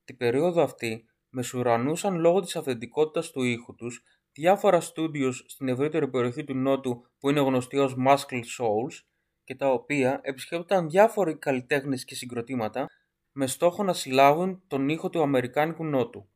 την 0.05 0.17
περίοδο 0.17 0.63
αυτή 0.63 1.05
μεσουρανούσαν 1.31 2.17
λόγω 2.17 2.41
της 2.41 2.57
αυθεντικότητας 2.57 3.31
του 3.31 3.43
ήχου 3.43 3.75
τους 3.75 4.03
διάφορα 4.33 4.81
studios 4.81 5.33
στην 5.47 5.69
ευρύτερη 5.69 6.09
περιοχή 6.09 6.45
του 6.45 6.55
Νότου 6.55 7.05
που 7.19 7.31
είναι 7.31 7.41
γνωστοί 7.41 7.79
ως 7.79 7.97
Muscle 8.07 8.43
Souls 8.59 9.03
και 9.45 9.55
τα 9.55 9.71
οποία 9.71 10.21
επισκέπτονταν 10.23 10.89
διάφοροι 10.89 11.37
καλλιτέχνες 11.37 12.05
και 12.05 12.15
συγκροτήματα 12.15 12.87
με 13.33 13.47
στόχο 13.47 13.83
να 13.83 13.93
συλλάβουν 13.93 14.63
τον 14.67 14.89
ήχο 14.89 15.11
του 15.11 15.23
Αμερικάνικου 15.23 15.85
Νότου. 15.85 16.29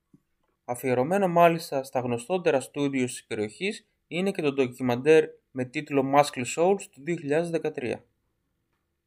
Αφιερωμένο 0.64 1.28
μάλιστα 1.28 1.83
στα 1.83 2.00
γνωστότερα 2.00 2.61
studios 2.61 3.07
της 3.07 3.24
περιοχής 3.24 3.87
είναι 4.07 4.31
και 4.31 4.42
το 4.42 4.52
ντοκιμαντέρ 4.52 5.24
με 5.53 5.65
τίτλο 5.65 6.12
Muscle 6.15 6.45
Souls 6.57 6.83
του 6.91 7.03
2013. 7.07 7.95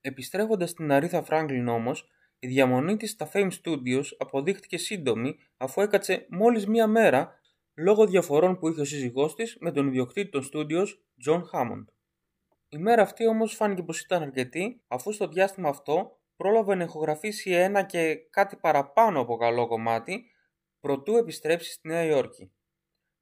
Επιστρέφοντας 0.02 0.70
στην 0.70 0.92
Αρίθα 0.92 1.24
Φράγκλιν 1.24 1.68
όμως, 1.68 2.10
η 2.40 2.48
διαμονή 2.48 2.98
της 2.98 3.12
στα 3.12 3.30
Fame 3.34 3.50
Studios 3.64 4.04
αποδείχτηκε 4.18 4.78
σύντομη 4.78 5.36
αφού 5.58 5.82
έκατσε 5.82 6.26
μόλις 6.30 6.68
μία 6.68 6.88
μέρα 6.88 7.40
λόγω 7.74 8.06
διαφορών 8.06 8.58
που 8.58 8.70
είχε 8.70 8.82
ο 8.82 8.86
σύζυγός 8.86 9.36
της 9.36 9.58
με 9.60 9.72
τον 9.72 9.88
ιδιοκτήτη 9.88 10.30
των 10.30 10.50
Studios, 10.54 10.88
John 11.28 11.42
Hammond. 11.54 11.86
Η 12.70 12.78
μέρα 12.78 13.02
αυτή 13.02 13.28
όμως 13.28 13.56
φάνηκε 13.56 13.84
πως 13.84 14.02
ήταν 14.02 14.22
αρκετή 14.22 14.82
αφού 14.88 15.12
στο 15.12 15.28
διάστημα 15.28 15.70
αυτό 15.70 16.20
πρόλαβε 16.36 16.76
να 16.76 16.84
ηχογραφήσει 16.84 17.52
ένα 17.52 17.84
και 17.84 18.16
κάτι 18.30 18.56
παραπάνω 18.56 19.20
από 19.20 19.38
καλό 19.38 19.68
κομμάτι 19.68 20.26
προτού 20.80 21.16
επιστρέψει 21.16 21.72
στη 21.72 21.88
Νέα 21.88 22.04
Υόρκη. 22.04 22.52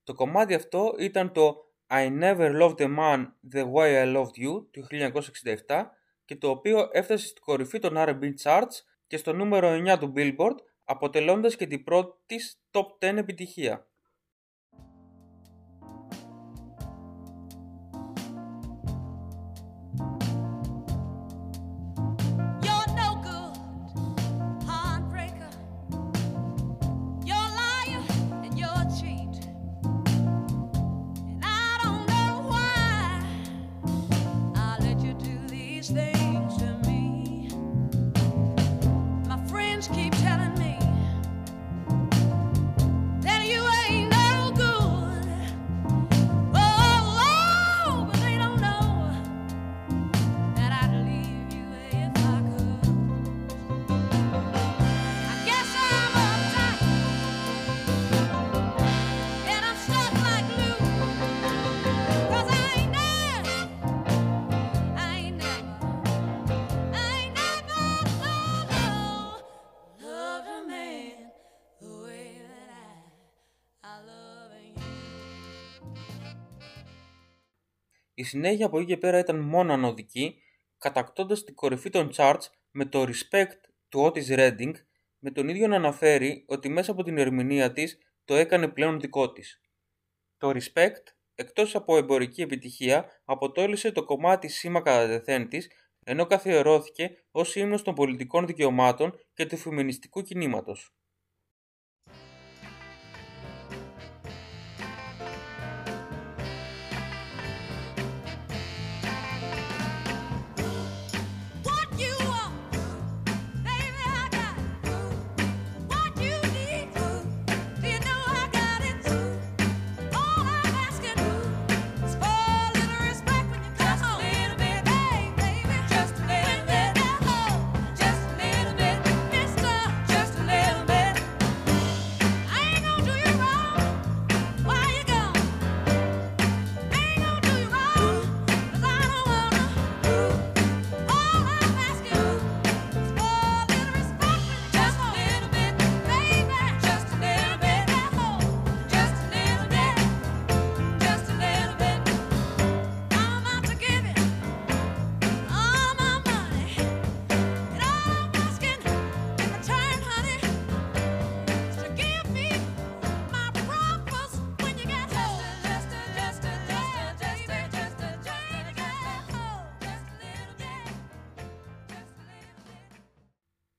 Το 0.03 0.13
κομμάτι 0.13 0.53
αυτό 0.53 0.95
ήταν 0.99 1.31
το 1.31 1.72
I 1.89 2.09
Never 2.09 2.51
Loved 2.61 2.81
a 2.81 2.87
Man 2.87 3.25
The 3.53 3.63
Way 3.73 4.03
I 4.03 4.15
Loved 4.15 4.37
You 4.43 4.65
του 4.71 4.87
1967 5.67 5.85
και 6.25 6.35
το 6.35 6.49
οποίο 6.49 6.89
έφτασε 6.91 7.27
στην 7.27 7.43
κορυφή 7.43 7.79
των 7.79 7.93
R&B 7.97 8.33
charts 8.43 8.81
και 9.07 9.17
στο 9.17 9.33
νούμερο 9.33 9.69
9 9.69 9.97
του 9.99 10.13
Billboard 10.15 10.55
αποτελώντας 10.83 11.55
και 11.55 11.67
την 11.67 11.83
πρώτη 11.83 12.17
της 12.25 12.61
top 12.71 13.09
10 13.09 13.17
επιτυχία. 13.17 13.87
Η 78.23 78.25
συνέχεια 78.25 78.65
από 78.65 78.77
εκεί 78.77 78.87
και 78.87 78.97
πέρα 78.97 79.19
ήταν 79.19 79.39
μόνο 79.39 79.73
ανωδική, 79.73 80.41
κατακτώντας 80.77 81.43
την 81.43 81.55
κορυφή 81.55 81.89
των 81.89 82.09
charts 82.15 82.41
με 82.71 82.85
το 82.85 83.01
Respect 83.03 83.57
του 83.89 83.99
Otis 84.05 84.37
Redding, 84.37 84.71
με 85.19 85.31
τον 85.31 85.47
ίδιο 85.47 85.67
να 85.67 85.75
αναφέρει 85.75 86.45
ότι 86.47 86.69
μέσα 86.69 86.91
από 86.91 87.03
την 87.03 87.17
ερμηνεία 87.17 87.71
της 87.71 87.97
το 88.25 88.35
έκανε 88.35 88.67
πλέον 88.67 88.99
δικό 88.99 89.31
της. 89.31 89.61
Το 90.37 90.49
Respect, 90.49 91.03
εκτός 91.35 91.75
από 91.75 91.97
εμπορική 91.97 92.41
επιτυχία, 92.41 93.21
αποτόλισε 93.25 93.91
το 93.91 94.03
κομμάτι 94.03 94.47
σήμα 94.47 94.81
κατά 94.81 95.07
τεθέν 95.07 95.49
της, 95.49 95.71
ενώ 96.03 96.25
καθιερώθηκε 96.25 97.23
ως 97.31 97.55
ύμνος 97.55 97.81
των 97.81 97.93
πολιτικών 97.93 98.45
δικαιωμάτων 98.45 99.19
και 99.33 99.45
του 99.45 99.57
φεμινιστικού 99.57 100.21
κινήματος. 100.21 100.93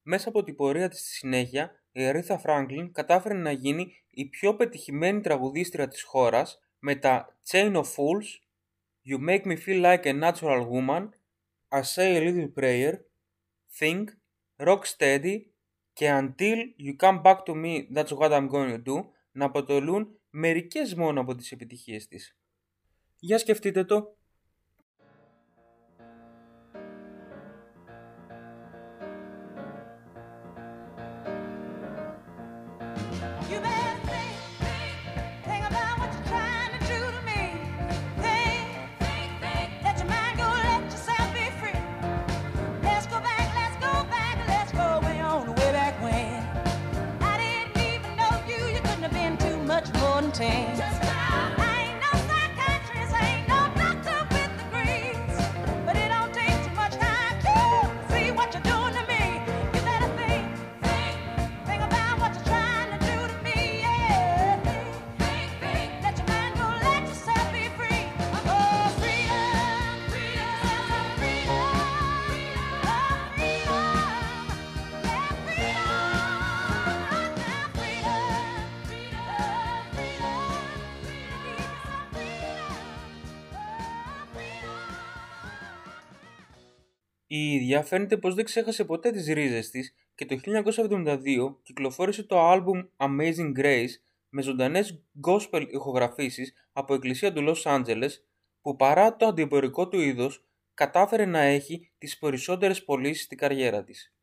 Μέσα 0.07 0.29
από 0.29 0.43
την 0.43 0.57
πορεία 0.57 0.89
της 0.89 1.01
στη 1.01 1.09
συνέχεια, 1.09 1.83
η 1.93 2.01
Aretha 2.03 2.41
Franklin 2.43 2.91
κατάφερε 2.93 3.35
να 3.35 3.51
γίνει 3.51 3.93
η 4.11 4.25
πιο 4.25 4.57
πετυχημένη 4.57 5.21
τραγουδίστρια 5.21 5.89
της 5.89 6.03
χώρας 6.03 6.59
με 6.79 6.95
τα 6.95 7.39
Chain 7.51 7.73
of 7.73 7.83
Fools, 7.83 8.29
You 9.07 9.29
Make 9.29 9.43
Me 9.43 9.57
Feel 9.67 9.83
Like 9.83 10.05
a 10.05 10.31
Natural 10.31 10.67
Woman, 10.69 11.09
I 11.69 11.83
Say 11.95 12.17
a 12.17 12.21
Little 12.21 12.53
Prayer, 12.61 12.93
Think, 13.79 14.05
Rock 14.57 14.81
Steady 14.97 15.37
και 15.93 16.11
Until 16.13 16.57
You 16.79 16.97
Come 16.97 17.23
Back 17.23 17.37
to 17.47 17.55
Me 17.55 17.95
That's 17.95 18.19
What 18.19 18.31
I'm 18.31 18.49
Going 18.51 18.71
to 18.71 18.83
Do 18.87 19.05
να 19.33 19.45
αποτελούν 19.45 20.19
μερικές 20.31 20.95
μόνο 20.95 21.21
από 21.21 21.35
τις 21.35 21.53
επιτυχίες 21.53 22.07
της. 22.07 22.37
Για 23.19 23.39
σκεφτείτε 23.39 23.85
το. 23.85 24.17
Η 87.37 87.53
ίδια 87.53 87.83
φαίνεται 87.83 88.17
πως 88.17 88.35
δεν 88.35 88.45
ξέχασε 88.45 88.85
ποτέ 88.85 89.11
τις 89.11 89.27
ρίζες 89.27 89.71
της 89.71 89.95
και 90.15 90.27
το 90.27 90.39
1972 90.45 91.57
κυκλοφόρησε 91.63 92.23
το 92.23 92.41
άλμπουμ 92.41 92.83
Amazing 92.97 93.59
Grace 93.59 93.91
με 94.29 94.43
ζωντανές 94.43 95.03
gospel 95.27 95.67
ηχογραφήσεις 95.71 96.55
από 96.73 96.95
εκκλησία 96.95 97.33
του 97.33 97.45
Los 97.49 97.63
Angeles 97.63 98.11
που 98.61 98.77
παρά 98.77 99.17
το 99.17 99.27
αντιπορικό 99.27 99.89
του 99.89 100.01
είδος 100.01 100.45
κατάφερε 100.75 101.25
να 101.25 101.41
έχει 101.41 101.91
τις 101.99 102.19
περισσότερες 102.19 102.85
πωλήσεις 102.85 103.25
στην 103.25 103.39
καριέρα 103.39 103.85
της. 103.85 104.15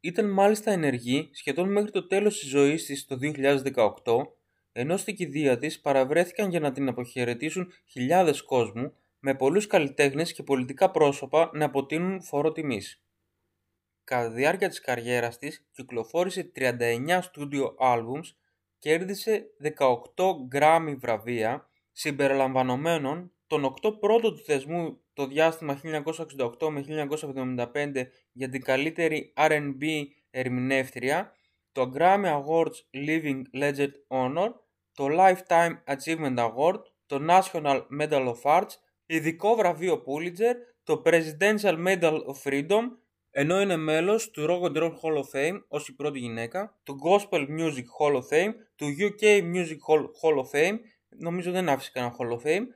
Ήταν 0.00 0.30
μάλιστα 0.30 0.70
ενεργή 0.70 1.28
σχεδόν 1.32 1.72
μέχρι 1.72 1.90
το 1.90 2.06
τέλος 2.06 2.38
της 2.38 2.48
ζωής 2.48 2.84
της 2.84 3.06
το 3.06 3.18
2018, 3.20 4.26
ενώ 4.72 4.96
στη 4.96 5.14
κηδεία 5.14 5.58
της 5.58 5.80
παραβρέθηκαν 5.80 6.50
για 6.50 6.60
να 6.60 6.72
την 6.72 6.88
αποχαιρετήσουν 6.88 7.72
χιλιάδες 7.86 8.42
κόσμου, 8.42 8.92
με 9.26 9.34
πολλούς 9.34 9.66
καλλιτέχνες 9.66 10.32
και 10.32 10.42
πολιτικά 10.42 10.90
πρόσωπα 10.90 11.50
να 11.52 11.64
αποτείνουν 11.64 12.22
φόρο 12.22 12.52
τιμής. 12.52 13.04
Κατά 14.04 14.28
τη 14.28 14.34
διάρκεια 14.34 14.68
της 14.68 14.80
καριέρας 14.80 15.38
της 15.38 15.68
κυκλοφόρησε 15.72 16.52
39 16.56 17.22
studio 17.22 17.74
albums, 17.78 18.34
κέρδισε 18.78 19.46
18 19.62 20.48
Grammy 20.52 20.94
βραβεία, 20.98 21.68
συμπεριλαμβανομένων 21.92 23.32
των 23.46 23.64
8 23.64 23.98
πρώτων 24.00 24.34
του 24.34 24.42
θεσμού 24.44 25.00
το 25.12 25.26
διάστημα 25.26 25.80
1968 25.82 26.68
με 26.70 26.84
1975 27.74 28.06
για 28.32 28.48
την 28.48 28.62
καλύτερη 28.62 29.32
R&B 29.36 30.04
ερμηνεύτρια, 30.30 31.32
το 31.72 31.92
Grammy 31.94 32.42
Awards 32.42 33.06
Living 33.06 33.42
Legend 33.54 33.92
Honor, 34.08 34.52
το 34.92 35.08
Lifetime 35.10 35.94
Achievement 35.94 36.36
Award, 36.36 36.80
το 37.06 37.26
National 37.28 37.86
Medal 38.00 38.34
of 38.34 38.42
Arts, 38.42 38.82
ειδικό 39.06 39.54
βραβείο 39.54 40.02
Pulitzer, 40.06 40.54
το 40.84 41.02
Presidential 41.04 41.86
Medal 41.86 42.18
of 42.24 42.42
Freedom, 42.44 42.82
ενώ 43.30 43.60
είναι 43.60 43.76
μέλος 43.76 44.30
του 44.30 44.46
Rock 44.48 44.62
and 44.62 44.82
Roll 44.82 44.90
Hall 44.90 45.16
of 45.16 45.38
Fame 45.38 45.62
ως 45.68 45.88
η 45.88 45.94
πρώτη 45.94 46.18
γυναίκα, 46.18 46.78
του 46.82 46.98
Gospel 47.04 47.48
Music 47.48 47.84
Hall 47.98 48.14
of 48.14 48.28
Fame, 48.30 48.52
του 48.76 48.86
UK 48.86 49.42
Music 49.54 49.78
Hall 50.22 50.36
of 50.36 50.50
Fame, 50.52 50.78
νομίζω 51.08 51.50
δεν 51.50 51.68
άφησε 51.68 51.90
κανένα 51.92 52.16
Hall 52.18 52.32
of 52.32 52.46
Fame, 52.46 52.66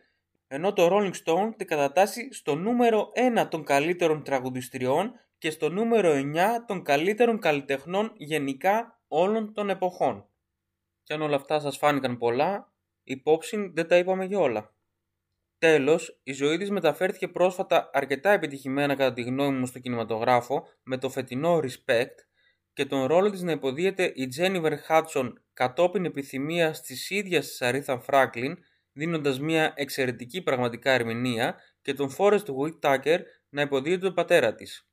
ενώ 0.49 0.73
το 0.73 0.89
Rolling 0.93 1.13
Stone 1.25 1.51
την 1.57 1.67
κατατάσσει 1.67 2.33
στο 2.33 2.55
νούμερο 2.55 3.13
1 3.41 3.49
των 3.51 3.65
καλύτερων 3.65 4.23
τραγουδιστριών 4.23 5.13
και 5.39 5.51
στο 5.51 5.69
νούμερο 5.69 6.13
9 6.13 6.65
των 6.67 6.83
καλύτερων 6.83 7.39
καλλιτεχνών 7.39 8.13
γενικά 8.17 9.01
όλων 9.09 9.53
των 9.53 9.71
εποχών. 9.71 10.29
Και 11.03 11.15
αν 11.15 11.23
όλα 11.23 11.37
αυτά 11.37 11.61
σας 11.61 11.77
φάνηκαν 11.77 12.19
πολλά, 12.19 12.73
υπόψη 13.03 13.71
δεν 13.75 13.89
τα 13.89 13.97
είπαμε 13.97 14.25
για 14.25 14.39
όλα. 14.39 14.73
Τέλος, 15.59 16.21
η 16.23 16.33
ζωή 16.33 16.57
της 16.57 16.71
μεταφέρθηκε 16.71 17.29
πρόσφατα 17.29 17.91
αρκετά 17.93 18.31
επιτυχημένα 18.31 18.95
κατά 18.95 19.13
τη 19.13 19.23
γνώμη 19.23 19.59
μου 19.59 19.67
στο 19.67 19.79
κινηματογράφο 19.79 20.67
με 20.83 20.99
το 20.99 21.11
φετινό 21.11 21.59
Respect 21.59 22.15
και 22.73 22.85
τον 22.85 23.05
ρόλο 23.07 23.31
της 23.31 23.43
να 23.43 23.53
υποδίεται 23.53 24.13
η 24.15 24.29
Jennifer 24.39 24.73
Hudson 24.89 25.33
κατόπιν 25.53 26.05
επιθυμία 26.05 26.71
της 26.71 27.11
ίδιας 27.11 27.47
της 27.47 27.59
Aretha 27.63 28.01
Franklin 28.07 28.55
δίνοντας 28.93 29.41
μια 29.41 29.73
εξαιρετική 29.77 30.43
πραγματικά 30.43 30.91
ερμηνεία 30.93 31.57
και 31.83 31.95
τον 31.95 32.15
Forrest 32.19 32.45
Whitaker 32.45 33.19
να 33.49 33.63
υποδίεται 33.63 34.05
τον 34.05 34.15
πατέρα 34.15 34.55
της. 34.55 34.89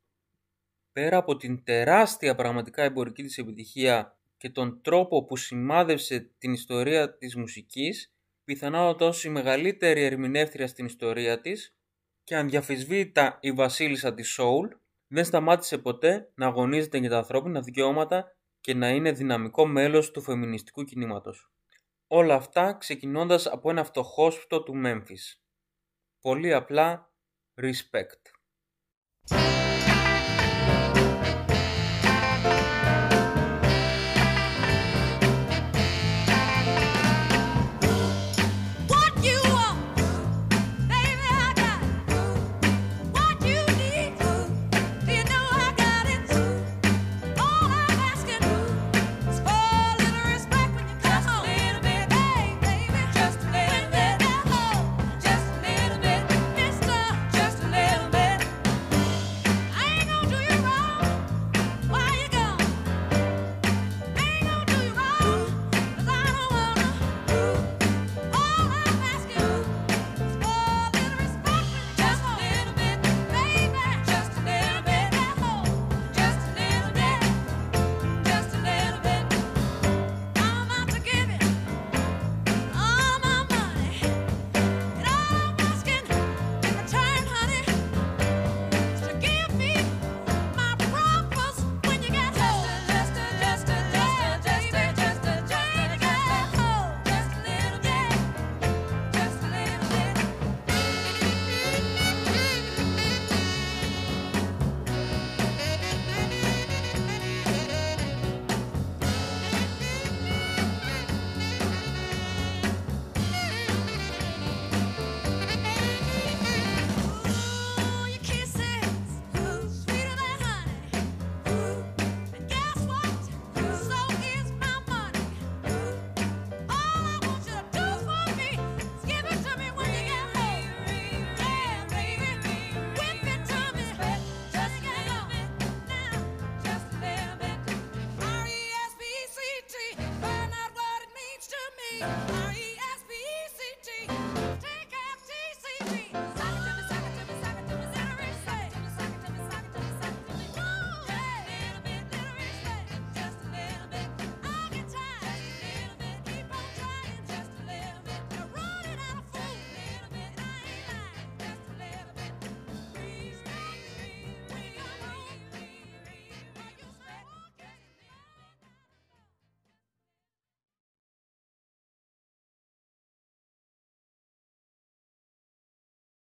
Πέρα 0.92 1.18
από 1.18 1.36
την 1.36 1.64
τεράστια 1.64 2.36
πραγματικά 2.36 2.84
εμπορική 2.84 3.24
της 3.24 3.38
επιτυχία 3.38 4.18
και 4.38 4.50
τον 4.50 4.82
τρόπο 4.82 5.24
που 5.26 5.38
σημάδευσε 5.38 6.32
την 6.38 6.54
ιστορία 6.54 7.18
της 7.18 7.36
μουσικής, 7.36 8.15
πιθανότατα 8.46 9.18
η 9.24 9.30
μεγαλύτερη 9.30 10.04
ερμηνεύτρια 10.04 10.68
στην 10.68 10.86
ιστορία 10.86 11.42
της 11.42 11.76
και 12.24 12.36
ανδιαφυσβήτητα 12.36 13.38
η 13.42 13.52
βασίλισσα 13.52 14.14
της 14.14 14.40
Soul, 14.40 14.78
δεν 15.08 15.26
σταμάτησε 15.26 15.78
ποτέ 15.78 16.32
να 16.36 16.46
αγωνίζεται 16.46 16.98
για 16.98 17.10
τα 17.10 17.18
ανθρώπινα 17.18 17.62
δικαιώματα 17.62 18.36
και 18.60 18.74
να 18.74 18.90
είναι 18.90 19.12
δυναμικό 19.12 19.66
μέλος 19.66 20.12
του 20.12 20.22
φεμινιστικού 20.22 20.84
κινήματος. 20.84 21.52
Όλα 22.08 22.36
αυτά 22.36 22.74
ξεκινώντας 22.74 23.48
από 23.48 23.70
ένα 23.70 23.84
φτωχόσπιτο 23.84 24.64
του 24.64 24.76
Μέμφις. 24.76 25.44
Πολύ 26.22 26.54
απλά, 26.54 27.14
respect. 27.62 28.22